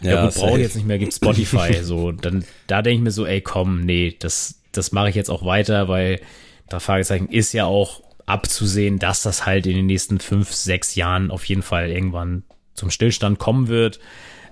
[0.00, 1.78] ja, ja gut, brauche ich jetzt nicht mehr, gibt Spotify.
[1.82, 5.30] so, dann, da denke ich mir so, ey, komm, nee, das, das mache ich jetzt
[5.30, 6.20] auch weiter, weil
[6.68, 11.30] da Fragezeichen ist ja auch abzusehen, dass das halt in den nächsten fünf, sechs Jahren
[11.30, 12.44] auf jeden Fall irgendwann
[12.74, 14.00] zum Stillstand kommen wird.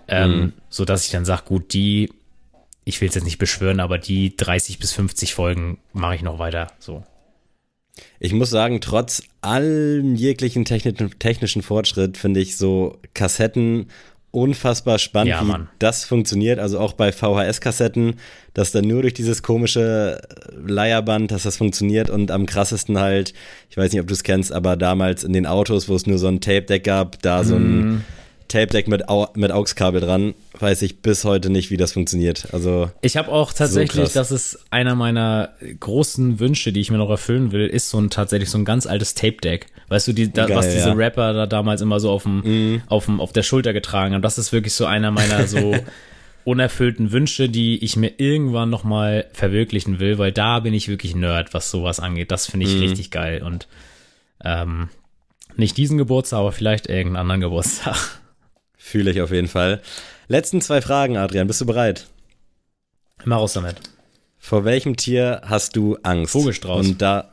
[0.09, 0.53] Ähm, mhm.
[0.69, 2.11] so dass ich dann sage, gut, die
[2.91, 6.39] ich will es jetzt nicht beschwören, aber die 30 bis 50 Folgen mache ich noch
[6.39, 6.67] weiter.
[6.79, 7.03] So.
[8.19, 13.87] Ich muss sagen, trotz allem jeglichen technischen Fortschritt finde ich so Kassetten
[14.33, 16.59] unfassbar spannend, ja, wie das funktioniert.
[16.59, 18.15] Also auch bei VHS-Kassetten,
[18.55, 20.21] dass dann nur durch dieses komische
[20.53, 23.35] Leierband, dass das funktioniert und am krassesten halt,
[23.71, 26.19] ich weiß nicht, ob du es kennst, aber damals in den Autos, wo es nur
[26.19, 28.05] so ein Tape-Deck gab, da so ein mm.
[28.51, 30.35] Tape-Deck mit, Au mit AUX-Kabel dran.
[30.59, 32.49] Weiß ich bis heute nicht, wie das funktioniert.
[32.53, 36.99] Also ich habe auch tatsächlich, so das ist einer meiner großen Wünsche, die ich mir
[36.99, 39.67] noch erfüllen will, ist so ein tatsächlich so ein ganz altes Tape-Deck.
[39.89, 40.95] Weißt du, die, da, Geil, was diese ja.
[40.95, 42.41] Rapper da damals immer so auf dem,
[42.75, 42.83] mm.
[42.89, 44.23] auf dem, auf der Schulter getragen haben.
[44.23, 45.75] Das ist wirklich so einer meiner so
[46.45, 51.15] unerfüllten Wünsche, die ich mir irgendwann noch mal verwirklichen will, weil da bin ich wirklich
[51.15, 52.31] Nerd, was sowas angeht.
[52.31, 52.81] Das finde ich mm.
[52.81, 53.69] richtig geil und
[54.45, 54.89] ähm,
[55.57, 58.21] nicht diesen Geburtstag, aber vielleicht irgendeinen anderen Geburtstag.
[58.91, 59.81] Fühle ich auf jeden Fall.
[60.27, 61.47] Letzten zwei Fragen, Adrian.
[61.47, 62.09] Bist du bereit?
[63.25, 63.77] Mach raus damit.
[64.37, 66.33] Vor welchem Tier hast du Angst?
[66.33, 66.89] Vogelstrauß.
[66.89, 67.31] Und da.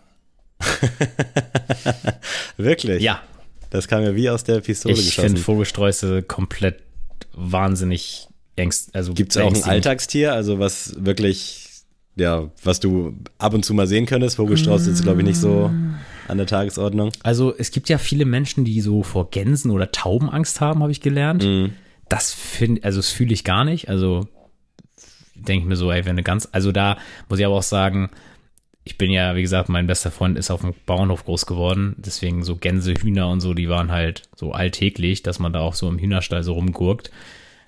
[2.58, 3.02] Wirklich?
[3.02, 3.22] Ja.
[3.72, 5.30] Das kam ja wie aus der Pistole Ich geschossen.
[5.30, 6.84] finde Vogelsträuße komplett
[7.34, 8.96] wahnsinnig ängst.
[8.96, 9.64] Also Gibt es auch ein.
[9.64, 11.70] Alltagstier, also was wirklich,
[12.16, 14.36] ja, was du ab und zu mal sehen könntest?
[14.36, 15.72] Vogelstrauß ist, glaube ich, nicht so
[16.28, 17.12] an der Tagesordnung.
[17.24, 20.92] Also es gibt ja viele Menschen, die so vor Gänsen oder Tauben Angst haben, habe
[20.92, 21.44] ich gelernt.
[21.44, 21.74] Mhm.
[22.10, 23.90] Das finde, also das fühle ich gar nicht.
[23.90, 24.28] Also
[25.36, 26.98] denke ich mir so, ey, wenn eine ganz, also da
[27.30, 28.10] muss ich aber auch sagen,
[28.84, 32.44] ich bin ja, wie gesagt, mein bester Freund ist auf dem Bauernhof groß geworden, deswegen
[32.44, 35.90] so Gänse, Hühner und so, die waren halt so alltäglich, dass man da auch so
[35.90, 37.12] im Hühnerstall so rumgurkt.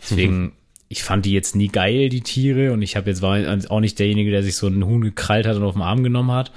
[0.01, 0.53] Deswegen,
[0.87, 3.37] ich fand die jetzt nie geil, die Tiere, und ich habe jetzt war
[3.69, 6.31] auch nicht derjenige, der sich so einen Huhn gekrallt hat und auf den Arm genommen
[6.31, 6.53] hat,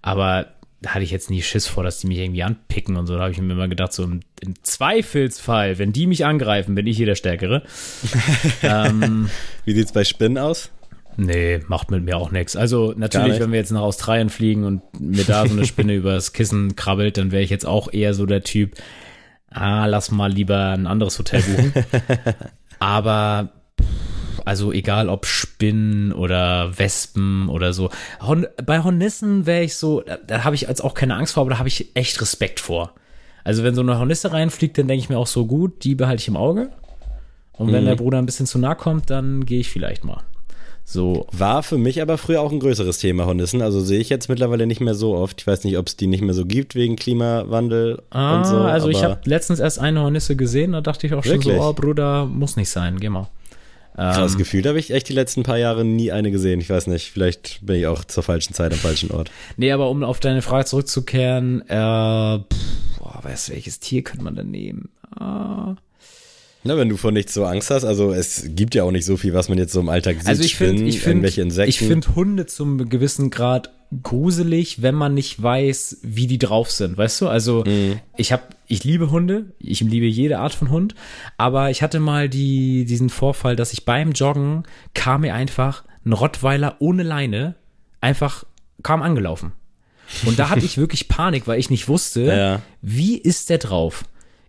[0.00, 0.54] aber
[0.86, 3.14] da hatte ich jetzt nie Schiss vor, dass die mich irgendwie anpicken und so.
[3.16, 6.86] Da habe ich mir immer gedacht, so im, im Zweifelsfall, wenn die mich angreifen, bin
[6.86, 7.64] ich hier der Stärkere.
[8.62, 9.28] ähm,
[9.64, 10.70] Wie sieht's bei Spinnen aus?
[11.16, 12.54] Nee, macht mit mir auch nichts.
[12.54, 16.32] Also natürlich, wenn wir jetzt nach Australien fliegen und mir da so eine Spinne übers
[16.32, 18.76] Kissen krabbelt, dann wäre ich jetzt auch eher so der Typ,
[19.50, 21.72] ah, lass mal lieber ein anderes Hotel buchen.
[22.78, 23.50] Aber
[24.46, 27.90] also egal ob Spinnen oder Wespen oder so.
[28.22, 31.42] Horn bei Hornissen wäre ich so, da, da habe ich jetzt auch keine Angst vor,
[31.42, 32.92] aber da habe ich echt Respekt vor.
[33.44, 36.20] Also wenn so eine Hornisse reinfliegt, dann denke ich mir auch so gut, die behalte
[36.22, 36.70] ich im Auge.
[37.52, 37.88] Und wenn Mhm.
[37.88, 40.22] der Bruder ein bisschen zu nah kommt, dann gehe ich vielleicht mal.
[40.88, 43.60] So, War für mich aber früher auch ein größeres Thema, Hornissen.
[43.62, 45.40] Also sehe ich jetzt mittlerweile nicht mehr so oft.
[45.40, 48.58] Ich weiß nicht, ob es die nicht mehr so gibt wegen Klimawandel Ah, und so.
[48.58, 51.56] also ich habe letztens erst eine Hornisse gesehen, da dachte ich auch schon Wirklich?
[51.56, 53.26] so, oh Bruder, muss nicht sein, geh mal.
[53.96, 56.60] Krass, Ähm, gefühlt habe ich echt die letzten paar Jahre nie eine gesehen.
[56.60, 59.30] Ich weiß nicht, vielleicht bin ich auch zur falschen Zeit am falschen Ort.
[59.56, 64.34] nee, aber um auf deine Frage zurückzukehren, äh, pff, boah, was, welches Tier könnte man
[64.34, 64.90] denn nehmen?
[65.18, 65.76] Ah.
[66.64, 69.16] Na, wenn du vor nichts so Angst hast, also es gibt ja auch nicht so
[69.16, 70.26] viel, was man jetzt so im Alltag sieht.
[70.26, 73.70] Also ich finde, ich finde, ich finde Hunde zum gewissen Grad
[74.02, 77.28] gruselig, wenn man nicht weiß, wie die drauf sind, weißt du?
[77.28, 78.00] Also Mhm.
[78.16, 80.94] ich habe, ich liebe Hunde, ich liebe jede Art von Hund,
[81.36, 84.64] aber ich hatte mal die diesen Vorfall, dass ich beim Joggen
[84.94, 87.54] kam mir einfach ein Rottweiler ohne Leine
[88.00, 88.44] einfach
[88.82, 89.52] kam angelaufen.
[90.24, 92.62] Und da hatte ich wirklich Panik, weil ich nicht wusste, Ja.
[92.82, 94.04] wie ist der drauf?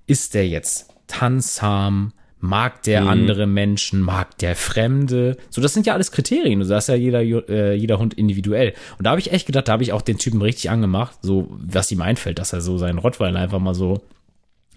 [0.06, 2.14] Ist der jetzt tanzsam?
[2.40, 3.08] Mag der Mhm.
[3.08, 4.00] andere Menschen?
[4.00, 5.38] Mag der Fremde?
[5.50, 6.60] So, das sind ja alles Kriterien.
[6.60, 8.74] Das ist ja jeder, äh, jeder Hund individuell.
[9.00, 11.48] Und da habe ich echt gedacht, da habe ich auch den Typen richtig angemacht, so
[11.52, 14.02] was ihm einfällt, dass er so seinen Rottweiler einfach mal so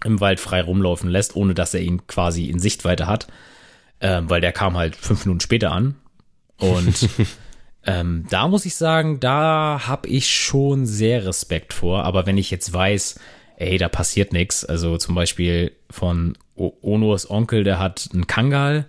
[0.03, 3.27] im Wald frei rumlaufen lässt, ohne dass er ihn quasi in Sichtweite hat.
[3.99, 5.93] Ähm, weil der kam halt fünf Minuten später an.
[6.57, 7.07] Und
[7.85, 12.03] ähm, da muss ich sagen, da habe ich schon sehr Respekt vor.
[12.05, 13.19] Aber wenn ich jetzt weiß,
[13.61, 18.87] ey, da passiert nichts, also zum Beispiel von o Onos Onkel, der hat einen Kangal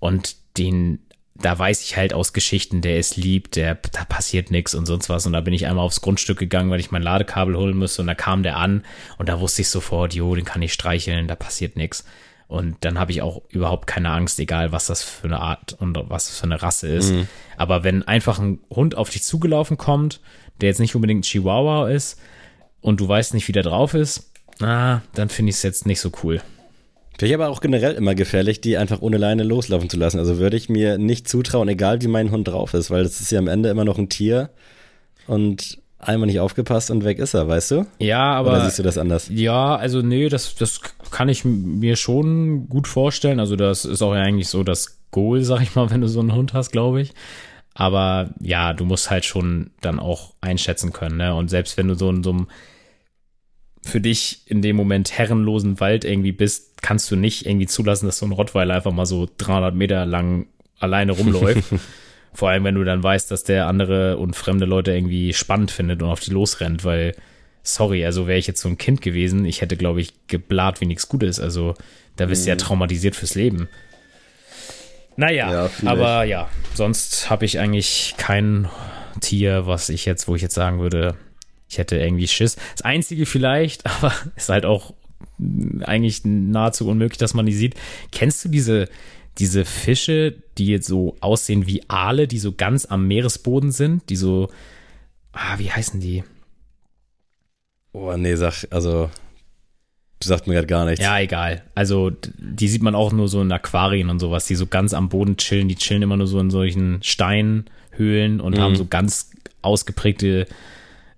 [0.00, 0.98] und den,
[1.34, 5.08] da weiß ich halt aus Geschichten, der ist lieb, der, da passiert nichts und sonst
[5.08, 5.26] was.
[5.26, 8.08] Und da bin ich einmal aufs Grundstück gegangen, weil ich mein Ladekabel holen musste und
[8.08, 8.84] da kam der an
[9.18, 12.04] und da wusste ich sofort, jo, den kann ich streicheln, da passiert nichts.
[12.48, 15.96] Und dann habe ich auch überhaupt keine Angst, egal was das für eine Art und
[16.08, 17.12] was das für eine Rasse ist.
[17.56, 20.20] Aber wenn einfach ein Hund auf dich zugelaufen kommt,
[20.60, 22.20] der jetzt nicht unbedingt ein Chihuahua ist
[22.86, 24.30] und du weißt nicht, wie der drauf ist,
[24.60, 26.40] na, dann finde ich es jetzt nicht so cool.
[27.18, 30.20] Finde ich aber auch generell immer gefährlich, die einfach ohne Leine loslaufen zu lassen.
[30.20, 33.32] Also würde ich mir nicht zutrauen, egal wie mein Hund drauf ist, weil das ist
[33.32, 34.50] ja am Ende immer noch ein Tier
[35.26, 37.86] und einmal nicht aufgepasst und weg ist er, weißt du?
[37.98, 38.50] Ja, aber.
[38.50, 39.28] Oder siehst du das anders?
[39.30, 40.80] Ja, also nee, das, das
[41.10, 43.40] kann ich mir schon gut vorstellen.
[43.40, 46.20] Also das ist auch ja eigentlich so das Goal, sag ich mal, wenn du so
[46.20, 47.14] einen Hund hast, glaube ich.
[47.74, 51.34] Aber ja, du musst halt schon dann auch einschätzen können, ne?
[51.34, 52.46] Und selbst wenn du so in so einem
[53.86, 58.18] für dich in dem Moment herrenlosen Wald irgendwie bist, kannst du nicht irgendwie zulassen, dass
[58.18, 60.46] so ein Rottweiler einfach mal so 300 Meter lang
[60.78, 61.64] alleine rumläuft.
[62.34, 66.02] Vor allem, wenn du dann weißt, dass der andere und fremde Leute irgendwie spannend findet
[66.02, 67.14] und auf die losrennt, weil,
[67.62, 70.86] sorry, also wäre ich jetzt so ein Kind gewesen, ich hätte, glaube ich, geblat, wie
[70.86, 71.40] nichts Gutes.
[71.40, 71.74] Also
[72.16, 73.68] da bist du ja traumatisiert fürs Leben.
[75.16, 78.68] Naja, Ja, aber ja, sonst habe ich eigentlich kein
[79.20, 81.14] Tier, was ich jetzt, wo ich jetzt sagen würde,
[81.68, 82.56] ich hätte irgendwie Schiss.
[82.72, 84.94] Das einzige vielleicht, aber ist halt auch
[85.82, 87.74] eigentlich nahezu unmöglich, dass man die sieht.
[88.12, 88.88] Kennst du diese,
[89.38, 94.16] diese Fische, die jetzt so aussehen wie Aale, die so ganz am Meeresboden sind, die
[94.16, 94.48] so,
[95.32, 96.24] ah, wie heißen die?
[97.92, 99.10] Oh, nee, sag, also,
[100.22, 101.02] sagt mir gerade gar nichts.
[101.04, 101.62] Ja, egal.
[101.74, 105.08] Also, die sieht man auch nur so in Aquarien und sowas, die so ganz am
[105.08, 105.68] Boden chillen.
[105.68, 108.60] Die chillen immer nur so in solchen Steinhöhlen und Mhm.
[108.60, 109.30] haben so ganz
[109.62, 110.46] ausgeprägte,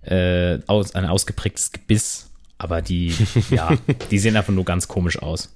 [0.08, 2.30] äh, aus, ein ausgeprägtes Gebiss.
[2.58, 3.14] Aber die,
[3.50, 3.76] ja,
[4.10, 5.54] die sehen einfach nur ganz komisch aus.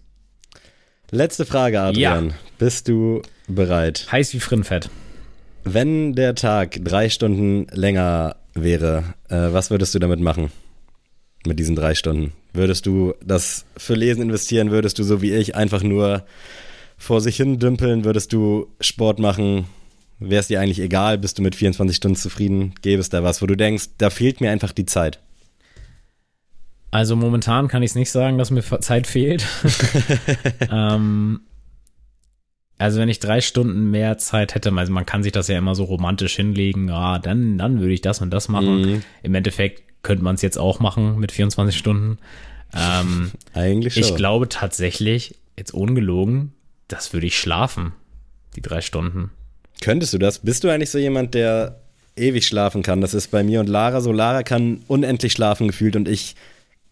[1.11, 2.29] Letzte Frage, Adrian.
[2.29, 2.35] Ja.
[2.59, 4.07] Bist du bereit?
[4.11, 4.89] Heiß wie Frinfett.
[5.65, 10.51] Wenn der Tag drei Stunden länger wäre, äh, was würdest du damit machen?
[11.45, 12.33] Mit diesen drei Stunden?
[12.53, 14.71] Würdest du das für Lesen investieren?
[14.71, 16.25] Würdest du so wie ich einfach nur
[16.97, 18.05] vor sich hin dümpeln?
[18.05, 19.67] Würdest du Sport machen?
[20.29, 21.19] Wäre es dir eigentlich egal?
[21.19, 22.75] Bist du mit 24 Stunden zufrieden?
[22.83, 25.21] Gäbe es da was, wo du denkst, da fehlt mir einfach die Zeit?
[26.91, 29.47] Also momentan kann ich es nicht sagen, dass mir Zeit fehlt.
[30.71, 31.41] ähm,
[32.77, 35.75] also wenn ich drei Stunden mehr Zeit hätte, also man kann sich das ja immer
[35.75, 38.83] so romantisch hinlegen, ah, dann, dann würde ich das und das machen.
[38.83, 39.03] Mhm.
[39.23, 42.19] Im Endeffekt könnte man es jetzt auch machen mit 24 Stunden.
[42.75, 44.03] Ähm, Eigentlich schon.
[44.03, 46.53] ich glaube tatsächlich, jetzt ungelogen,
[46.89, 47.93] das würde ich schlafen,
[48.57, 49.31] die drei Stunden.
[49.83, 50.39] Könntest du das?
[50.39, 51.81] Bist du eigentlich so jemand, der
[52.17, 53.01] ewig schlafen kann?
[53.03, 54.13] Das ist bei mir und Lara so.
[54.13, 56.35] Lara kann unendlich schlafen gefühlt und ich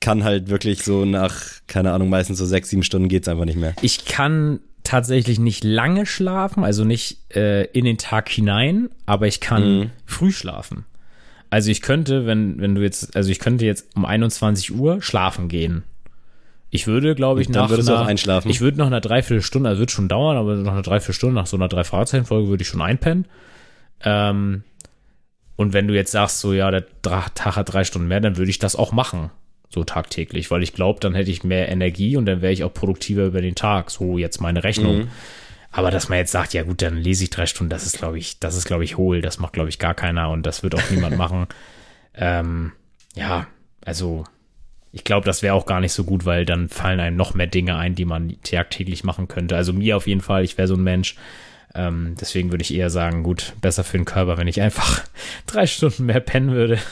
[0.01, 3.59] kann halt wirklich so nach, keine Ahnung, meistens so sechs, sieben Stunden geht's einfach nicht
[3.59, 3.75] mehr.
[3.83, 9.41] Ich kann tatsächlich nicht lange schlafen, also nicht äh, in den Tag hinein, aber ich
[9.41, 9.91] kann Mhm.
[10.07, 10.85] früh schlafen.
[11.51, 15.49] Also ich könnte, wenn, wenn du jetzt, also ich könnte jetzt um 21 Uhr schlafen
[15.49, 15.83] gehen.
[16.71, 18.49] Ich würde, glaube ich, dann nach würdest du auch einschlafen?
[18.49, 21.57] Ich würde nach einer Dreiviertelstunde, also wird schon dauern, aber nach einer Dreiviertelstunde, nach so
[21.57, 23.27] einer drei Folge würde ich schon einpennen.
[24.03, 24.63] Ähm,
[25.57, 28.51] und wenn du jetzt sagst, so ja, der Tag hat drei Stunden mehr, dann würde
[28.51, 29.31] ich das auch machen,
[29.69, 32.73] so tagtäglich, weil ich glaube, dann hätte ich mehr Energie und dann wäre ich auch
[32.73, 33.91] produktiver über den Tag.
[33.91, 34.99] So jetzt meine Rechnung.
[34.99, 35.09] Mhm.
[35.73, 38.19] Aber dass man jetzt sagt, ja gut, dann lese ich drei Stunden, das ist, glaube
[38.19, 39.21] ich, das ist, glaube ich, hohl.
[39.23, 41.47] Das macht, glaube ich, gar keiner und das wird auch niemand machen.
[42.15, 42.73] Ähm,
[43.15, 43.47] ja,
[43.85, 44.25] also
[44.93, 47.47] ich glaube, das wäre auch gar nicht so gut, weil dann fallen einem noch mehr
[47.47, 49.57] Dinge ein, die man tagtäglich machen könnte.
[49.57, 51.17] Also mir auf jeden Fall, ich wäre so ein Mensch.
[51.75, 55.03] Ähm, deswegen würde ich eher sagen, gut, besser für den Körper, wenn ich einfach
[55.47, 56.79] drei Stunden mehr pennen würde.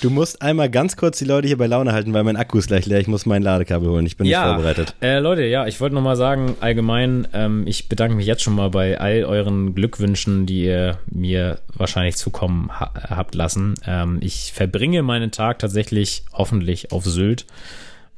[0.00, 2.68] Du musst einmal ganz kurz die Leute hier bei Laune halten, weil mein Akku ist
[2.68, 3.00] gleich leer.
[3.00, 4.06] Ich muss mein Ladekabel holen.
[4.06, 4.94] Ich bin nicht vorbereitet.
[5.00, 8.54] Äh, Leute, ja, ich wollte noch mal sagen, allgemein, ähm, ich bedanke mich jetzt schon
[8.54, 13.74] mal bei all euren Glückwünschen, die ihr mir wahrscheinlich zukommen ha habt lassen.
[13.86, 17.46] Ähm, ich verbringe meinen Tag tatsächlich hoffentlich auf Sylt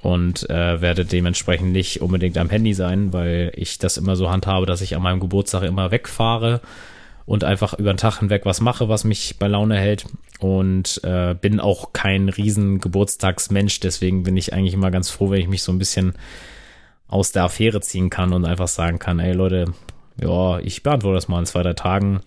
[0.03, 4.67] und äh, werde dementsprechend nicht unbedingt am Handy sein, weil ich das immer so handhabe,
[4.67, 6.61] dass ich an meinem Geburtstag immer wegfahre
[7.27, 10.07] und einfach über den Tag hinweg was mache, was mich bei Laune hält.
[10.41, 15.41] Und äh, bin auch kein riesen Geburtstagsmensch, deswegen bin ich eigentlich immer ganz froh, wenn
[15.41, 16.15] ich mich so ein bisschen
[17.09, 19.67] aus der Affäre ziehen kann und einfach sagen kann, ey Leute,
[20.19, 22.21] ja, ich beantworte das mal in zwei, drei Tagen.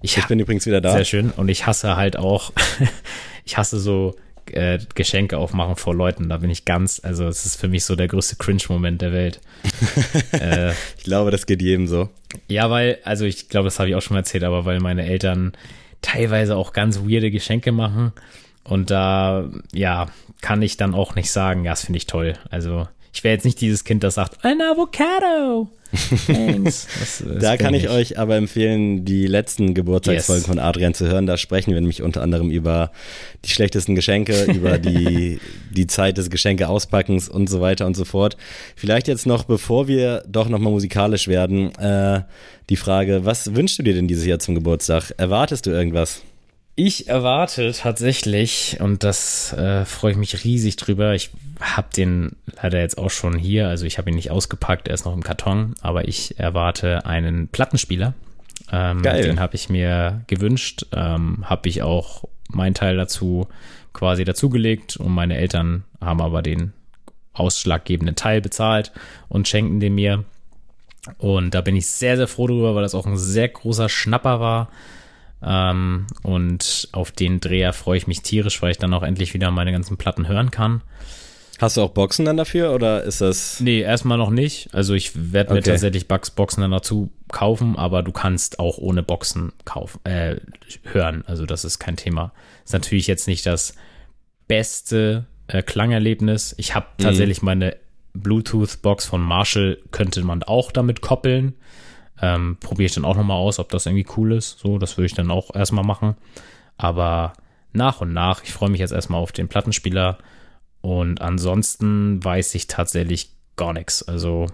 [0.00, 0.92] Ich, Ich bin übrigens wieder da.
[0.92, 1.30] sehr schön.
[1.30, 2.52] Und ich hasse halt auch,
[3.44, 4.16] ich hasse so
[4.50, 6.28] äh, Geschenke aufmachen vor Leuten.
[6.28, 9.40] Da bin ich ganz, also es ist für mich so der größte Cringe-Moment der Welt.
[10.32, 12.08] äh, Ich glaube, das geht jedem so.
[12.48, 15.04] ja, weil, also ich glaube, das habe ich auch schon mal erzählt, aber weil meine
[15.06, 15.52] Eltern
[16.00, 18.12] teilweise auch ganz weirde Geschenke machen.
[18.64, 20.06] Und da, ja,
[20.40, 22.34] kann ich dann auch nicht sagen, ja, das finde ich toll.
[22.50, 25.68] Also ich wäre jetzt nicht dieses Kind, das sagt, ein Avocado.
[26.26, 26.86] Thanks.
[26.98, 27.92] Das, das Da kann ich nicht.
[27.92, 30.48] euch aber empfehlen, die letzten Geburtstagsfolgen Yes.
[30.48, 31.26] von Adrian zu hören.
[31.26, 32.92] Da sprechen wir nämlich unter anderem über
[33.44, 35.38] die schlechtesten Geschenke, über die,
[35.70, 38.38] die Zeit des Geschenke-Auspackens und so weiter und so fort.
[38.74, 42.22] Vielleicht jetzt noch, bevor wir doch nochmal musikalisch werden, äh,
[42.70, 45.12] die Frage, was wünschst du dir denn dieses Jahr zum Geburtstag?
[45.18, 46.22] Erwartest du irgendwas?
[46.74, 52.80] Ich erwarte tatsächlich, und das äh, freue ich mich riesig drüber, ich habe den leider
[52.80, 55.74] jetzt auch schon hier, also ich habe ihn nicht ausgepackt, er ist noch im Karton,
[55.82, 58.14] aber ich erwarte einen Plattenspieler.
[58.70, 59.22] Ähm, Geil.
[59.22, 63.48] Den habe ich mir gewünscht, ähm, habe ich auch meinen Teil dazu
[63.92, 66.72] quasi dazugelegt und meine Eltern haben aber den
[67.34, 68.92] ausschlaggebenden Teil bezahlt
[69.28, 70.24] und schenken den mir.
[71.18, 74.40] Und da bin ich sehr, sehr froh drüber, weil das auch ein sehr großer Schnapper
[74.40, 74.68] war.
[75.44, 79.50] Ähm, und auf den Dreher freue ich mich tierisch, weil ich dann auch endlich wieder
[79.50, 80.82] meine ganzen Platten hören kann.
[81.60, 83.60] Hast du auch Boxen dann dafür oder ist das.
[83.60, 84.68] Nee, erstmal noch nicht.
[84.72, 85.70] Also ich werde mir Okay.
[85.70, 90.36] tatsächlich Bugs Boxen dann dazu kaufen, aber du kannst auch ohne Boxen kaufen, äh,
[90.82, 91.22] hören.
[91.26, 92.32] Also das ist kein Thema.
[92.64, 93.74] Ist natürlich jetzt nicht das
[94.48, 96.54] beste äh, Klangerlebnis.
[96.58, 97.76] Ich habe tatsächlich meine
[98.14, 101.54] Bluetooth-Box von Marshall, könnte man auch damit koppeln.
[102.22, 104.58] Ähm, Probiere ich dann auch nochmal aus, ob das irgendwie cool ist.
[104.60, 106.16] So, das würde ich dann auch erstmal machen.
[106.78, 107.34] Aber
[107.72, 110.18] nach und nach, ich freue mich jetzt erstmal auf den Plattenspieler.
[110.80, 114.02] Und ansonsten weiß ich tatsächlich gar nichts.
[114.02, 114.46] Also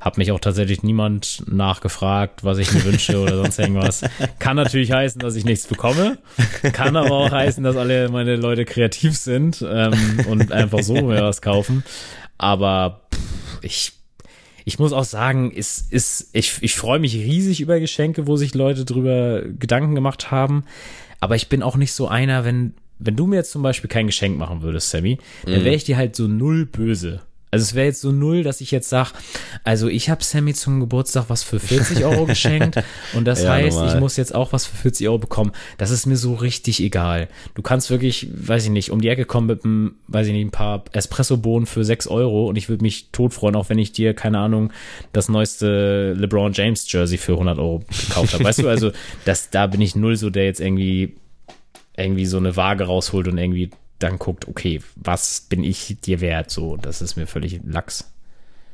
[0.00, 4.02] habe mich auch tatsächlich niemand nachgefragt, was ich mir wünsche oder sonst irgendwas.
[4.38, 6.18] Kann natürlich heißen, dass ich nichts bekomme.
[6.72, 11.22] Kann aber auch heißen, dass alle meine Leute kreativ sind ähm, und einfach so mir
[11.22, 11.84] was kaufen.
[12.36, 13.92] Aber pff, ich,
[14.64, 18.54] ich muss auch sagen, ist, ist, ich, ich freue mich riesig über Geschenke, wo sich
[18.54, 20.64] Leute drüber Gedanken gemacht haben.
[21.20, 24.06] Aber ich bin auch nicht so einer, wenn, wenn du mir jetzt zum Beispiel kein
[24.06, 27.20] Geschenk machen würdest, Sammy, dann wäre ich dir halt so null böse.
[27.54, 29.10] Also es wäre jetzt so null, dass ich jetzt sage,
[29.62, 32.82] also ich habe Sammy zum Geburtstag was für 40 Euro geschenkt
[33.14, 33.94] und das ja, heißt, normal.
[33.94, 35.52] ich muss jetzt auch was für 40 Euro bekommen.
[35.78, 37.28] Das ist mir so richtig egal.
[37.54, 40.46] Du kannst wirklich, weiß ich nicht, um die Ecke kommen mit einem, weiß ich nicht,
[40.46, 43.92] ein paar Espresso-Bohnen für 6 Euro und ich würde mich tot freuen, auch wenn ich
[43.92, 44.72] dir, keine Ahnung,
[45.12, 48.44] das neueste LeBron James Jersey für 100 Euro gekauft habe.
[48.44, 48.90] Weißt du, also
[49.24, 51.14] das, da bin ich null so, der jetzt irgendwie
[51.96, 53.70] irgendwie so eine Waage rausholt und irgendwie
[54.04, 56.50] dann guckt, okay, was bin ich dir wert?
[56.50, 58.13] So, das ist mir völlig lax.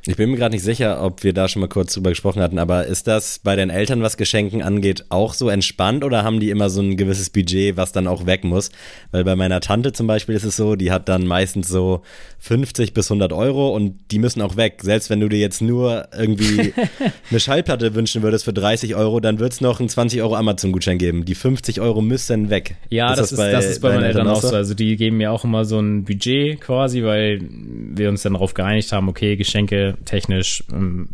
[0.07, 2.59] Ich bin mir gerade nicht sicher, ob wir da schon mal kurz drüber gesprochen hatten,
[2.59, 6.49] aber ist das bei den Eltern, was Geschenken angeht, auch so entspannt oder haben die
[6.49, 8.71] immer so ein gewisses Budget, was dann auch weg muss?
[9.11, 12.01] Weil bei meiner Tante zum Beispiel ist es so, die hat dann meistens so
[12.39, 14.79] 50 bis 100 Euro und die müssen auch weg.
[14.83, 16.73] Selbst wenn du dir jetzt nur irgendwie
[17.31, 20.97] eine Schallplatte wünschen würdest für 30 Euro, dann wird es noch einen 20 Euro Amazon-Gutschein
[20.97, 21.27] geben.
[21.27, 22.77] Die 50 Euro müssen weg.
[22.89, 24.57] Ja, ist das, das, ist, bei, das ist bei meinen Eltern auch so.
[24.57, 28.55] Also die geben mir auch immer so ein Budget quasi, weil wir uns dann darauf
[28.55, 31.11] geeinigt haben, okay, Geschenke technisch ähm,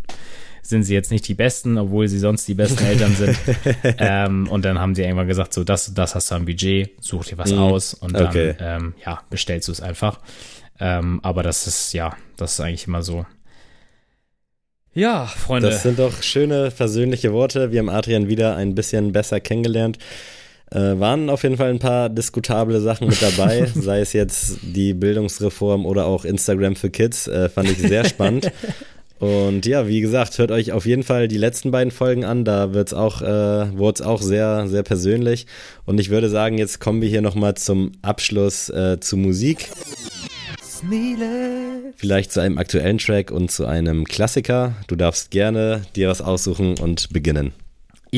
[0.62, 3.38] sind sie jetzt nicht die Besten, obwohl sie sonst die besten Eltern sind.
[3.98, 7.26] ähm, und dann haben sie irgendwann gesagt, so das, das hast du am Budget, such
[7.26, 8.54] dir was mm, aus und dann okay.
[8.58, 10.20] ähm, ja, bestellst du es einfach.
[10.80, 13.26] Ähm, aber das ist, ja, das ist eigentlich immer so.
[14.92, 15.70] Ja, Freunde.
[15.70, 17.70] Das sind doch schöne versöhnliche Worte.
[17.70, 19.98] Wir haben Adrian wieder ein bisschen besser kennengelernt.
[20.72, 24.94] Äh, waren auf jeden Fall ein paar diskutable Sachen mit dabei, sei es jetzt die
[24.94, 28.50] Bildungsreform oder auch Instagram für Kids, äh, fand ich sehr spannend.
[29.18, 32.44] Und ja, wie gesagt, hört euch auf jeden Fall die letzten beiden Folgen an.
[32.44, 35.46] Da wird's auch, äh, wurde es auch sehr, sehr persönlich.
[35.86, 39.70] Und ich würde sagen, jetzt kommen wir hier nochmal zum Abschluss äh, zu Musik.
[41.96, 44.74] Vielleicht zu einem aktuellen Track und zu einem Klassiker.
[44.86, 47.52] Du darfst gerne dir was aussuchen und beginnen.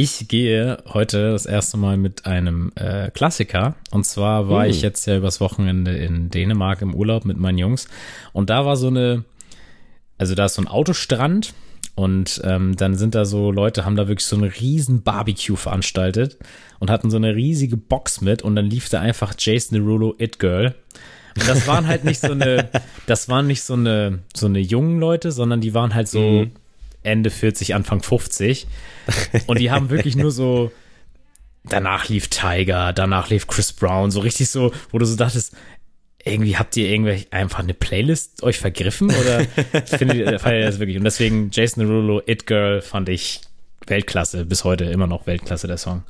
[0.01, 3.75] Ich gehe heute das erste Mal mit einem äh, Klassiker.
[3.91, 4.71] Und zwar war hm.
[4.71, 7.89] ich jetzt ja übers Wochenende in Dänemark im Urlaub mit meinen Jungs.
[8.33, 9.25] Und da war so eine,
[10.17, 11.53] also da ist so ein Autostrand.
[11.97, 16.39] Und ähm, dann sind da so Leute, haben da wirklich so eine riesen Barbecue veranstaltet
[16.79, 18.43] und hatten so eine riesige Box mit.
[18.43, 20.77] Und dann lief da einfach Jason Derulo It Girl.
[21.35, 22.69] Und das waren halt nicht so eine,
[23.07, 26.53] das waren nicht so eine, so eine jungen Leute, sondern die waren halt so mhm.
[27.09, 28.67] Ende 40, Anfang 50.
[29.47, 30.71] Und die haben wirklich nur so,
[31.65, 35.55] danach lief Tiger, danach lief Chris Brown, so richtig so, wo du so dachtest,
[36.25, 39.41] irgendwie habt ihr irgendwie einfach eine Playlist euch vergriffen oder
[39.85, 43.41] ich finde feiere das wirklich und deswegen Jason Derulo It Girl fand ich
[43.87, 46.03] Weltklasse bis heute immer noch Weltklasse der Song.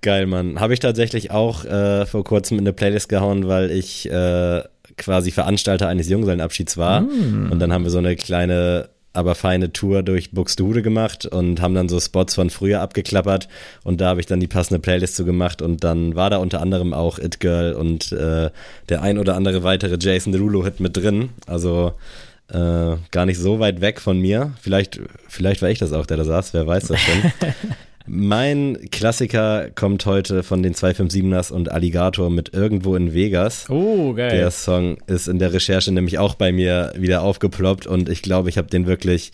[0.00, 0.60] Geil, Mann.
[0.60, 4.62] Habe ich tatsächlich auch äh, vor kurzem in eine Playlist gehauen, weil ich äh,
[4.96, 7.50] quasi Veranstalter eines Junggesellenabschieds war mm.
[7.50, 11.74] und dann haben wir so eine kleine aber feine Tour durch Buxtehude gemacht und haben
[11.74, 13.48] dann so Spots von früher abgeklappert
[13.82, 16.60] und da habe ich dann die passende Playlist zu gemacht und dann war da unter
[16.60, 18.50] anderem auch It Girl und äh,
[18.88, 21.30] der ein oder andere weitere Jason Derulo-Hit mit drin.
[21.46, 21.94] Also
[22.48, 24.52] äh, gar nicht so weit weg von mir.
[24.60, 27.32] Vielleicht, vielleicht war ich das auch, der da saß, wer weiß das schon.
[28.10, 33.68] Mein Klassiker kommt heute von den 257ers und Alligator mit Irgendwo in Vegas.
[33.68, 34.30] Oh, geil.
[34.30, 38.48] Der Song ist in der Recherche nämlich auch bei mir wieder aufgeploppt und ich glaube,
[38.48, 39.32] ich habe den wirklich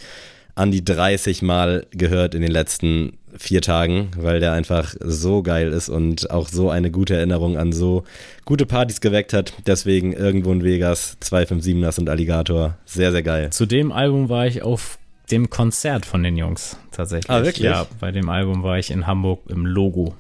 [0.57, 5.73] an die 30 Mal gehört in den letzten vier Tagen, weil der einfach so geil
[5.73, 8.03] ist und auch so eine gute Erinnerung an so
[8.45, 9.53] gute Partys geweckt hat.
[9.67, 12.77] Deswegen irgendwo in Vegas, 257ers und Alligator.
[12.87, 13.51] Sehr, sehr geil.
[13.51, 14.99] Zu dem Album war ich auf
[15.31, 17.31] dem Konzert von den Jungs tatsächlich.
[17.31, 17.65] Ah, wirklich?
[17.65, 20.15] Ja, bei dem Album war ich in Hamburg im Logo.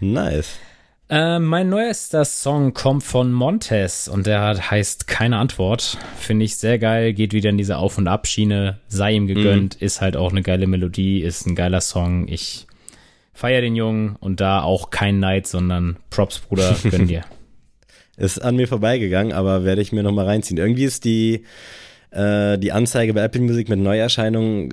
[0.00, 0.58] Nice.
[1.10, 5.96] Äh, mein neuester Song kommt von Montes und der hat, heißt Keine Antwort.
[6.18, 9.84] Finde ich sehr geil, geht wieder in diese Auf- und Abschiene, sei ihm gegönnt, mm.
[9.84, 12.28] ist halt auch eine geile Melodie, ist ein geiler Song.
[12.28, 12.66] Ich
[13.32, 17.24] feiere den Jungen und da auch kein Neid, sondern Props, Bruder, gönn dir.
[18.18, 20.58] ist an mir vorbeigegangen, aber werde ich mir nochmal reinziehen.
[20.58, 21.44] Irgendwie ist die
[22.10, 24.70] äh, die Anzeige bei Apple Music mit Neuerscheinungen,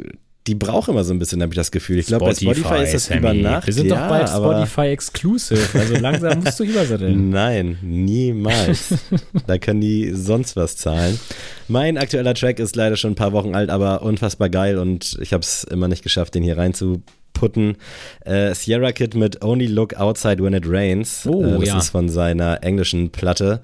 [0.47, 1.97] die braucht immer so ein bisschen, habe ich das Gefühl.
[1.97, 3.19] Ich glaube, bei Spotify ist das Sammy.
[3.19, 3.65] über Nacht.
[3.65, 7.29] Wir sind ja, doch bald Spotify Exclusive, also langsam musst du übersatteln.
[7.31, 8.93] Nein, niemals.
[9.47, 11.19] da können die sonst was zahlen.
[11.67, 15.33] Mein aktueller Track ist leider schon ein paar Wochen alt, aber unfassbar geil und ich
[15.33, 17.77] habe es immer nicht geschafft, den hier reinzuputten.
[18.23, 21.25] Äh, Sierra Kid mit Only Look Outside When It Rains.
[21.25, 21.77] Oh, äh, das ja.
[21.79, 23.61] ist von seiner englischen Platte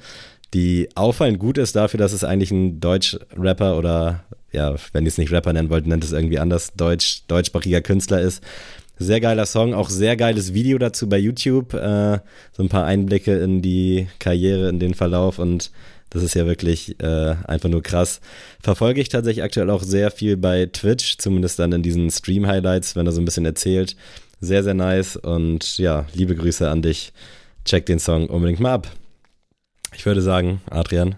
[0.53, 5.17] die auffallend gut ist dafür, dass es eigentlich ein Deutsch-Rapper oder ja, wenn ihr es
[5.17, 8.43] nicht Rapper nennen wollt, nennt es irgendwie anders, Deutsch, deutschsprachiger Künstler ist.
[8.99, 11.73] Sehr geiler Song, auch sehr geiles Video dazu bei YouTube.
[11.73, 12.19] Äh,
[12.51, 15.71] so ein paar Einblicke in die Karriere, in den Verlauf und
[16.11, 18.19] das ist ja wirklich äh, einfach nur krass.
[18.61, 23.05] Verfolge ich tatsächlich aktuell auch sehr viel bei Twitch, zumindest dann in diesen Stream-Highlights, wenn
[23.05, 23.95] er so ein bisschen erzählt.
[24.41, 27.13] Sehr, sehr nice und ja, liebe Grüße an dich.
[27.63, 28.91] Check den Song unbedingt mal ab.
[29.93, 31.15] Ich würde sagen, Adrian,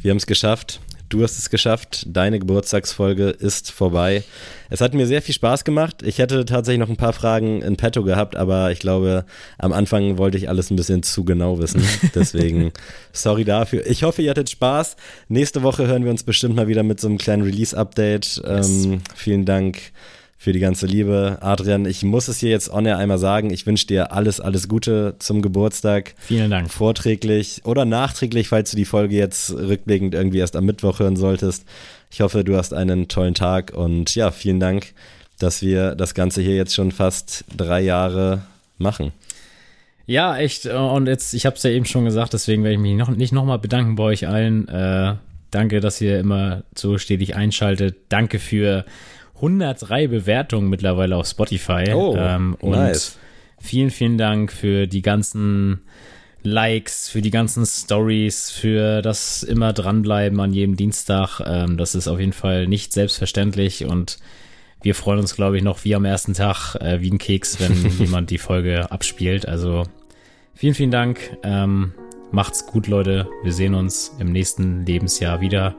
[0.00, 0.80] wir haben es geschafft.
[1.08, 2.04] du hast es geschafft.
[2.06, 4.24] Deine Geburtstagsfolge ist vorbei.
[4.68, 6.02] Es hat mir sehr viel Spaß gemacht.
[6.02, 9.24] Ich hätte tatsächlich noch ein paar Fragen in petto gehabt, aber ich glaube,
[9.56, 11.82] am Anfang wollte ich alles ein bisschen zu genau wissen.
[12.14, 12.72] Deswegen
[13.12, 13.86] sorry dafür.
[13.86, 14.96] Ich hoffe, ihr hattet Spaß.
[15.28, 18.42] Nächste Woche hören wir uns bestimmt mal wieder mit so einem kleinen Release-Update.
[18.44, 18.84] Yes.
[18.84, 19.92] Ähm, vielen Dank
[20.40, 21.38] für die ganze Liebe.
[21.40, 23.50] Adrian, ich muss es hier jetzt on air einmal sagen.
[23.50, 26.14] Ich wünsche dir alles, alles Gute zum Geburtstag.
[26.16, 26.70] Vielen Dank.
[26.70, 31.64] Vorträglich oder nachträglich, falls du die Folge jetzt rückblickend irgendwie erst am Mittwoch hören solltest.
[32.10, 34.94] Ich hoffe, du hast einen tollen Tag und ja, vielen Dank,
[35.40, 38.42] dass wir das Ganze hier jetzt schon fast drei Jahre
[38.78, 39.10] machen.
[40.06, 40.66] Ja, echt.
[40.66, 43.32] Und jetzt, ich habe es ja eben schon gesagt, deswegen werde ich mich noch, nicht
[43.32, 44.68] nochmal bedanken bei euch allen.
[44.68, 45.16] Äh,
[45.50, 47.96] danke, dass ihr immer so stetig einschaltet.
[48.08, 48.84] Danke für
[49.38, 51.92] 103 Bewertungen mittlerweile auf Spotify.
[51.94, 53.18] Oh, ähm, und nice.
[53.60, 55.80] vielen, vielen Dank für die ganzen
[56.42, 61.40] Likes, für die ganzen Stories, für das immer dranbleiben an jedem Dienstag.
[61.44, 64.18] Ähm, das ist auf jeden Fall nicht selbstverständlich und
[64.82, 67.90] wir freuen uns, glaube ich, noch wie am ersten Tag äh, wie ein Keks, wenn
[67.98, 69.46] jemand die Folge abspielt.
[69.46, 69.84] Also
[70.54, 71.36] vielen, vielen Dank.
[71.42, 71.92] Ähm,
[72.30, 73.28] macht's gut, Leute.
[73.42, 75.74] Wir sehen uns im nächsten Lebensjahr wieder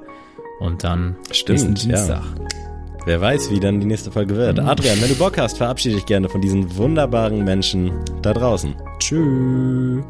[0.60, 2.24] und dann Stimmt, nächsten Dienstag.
[2.24, 2.79] Ja.
[3.10, 4.60] Wer weiß, wie dann die nächste Folge wird.
[4.60, 7.92] Adrian, wenn du Bock hast, verabschiede dich gerne von diesen wunderbaren Menschen
[8.22, 8.76] da draußen.
[9.00, 10.06] Tschüss.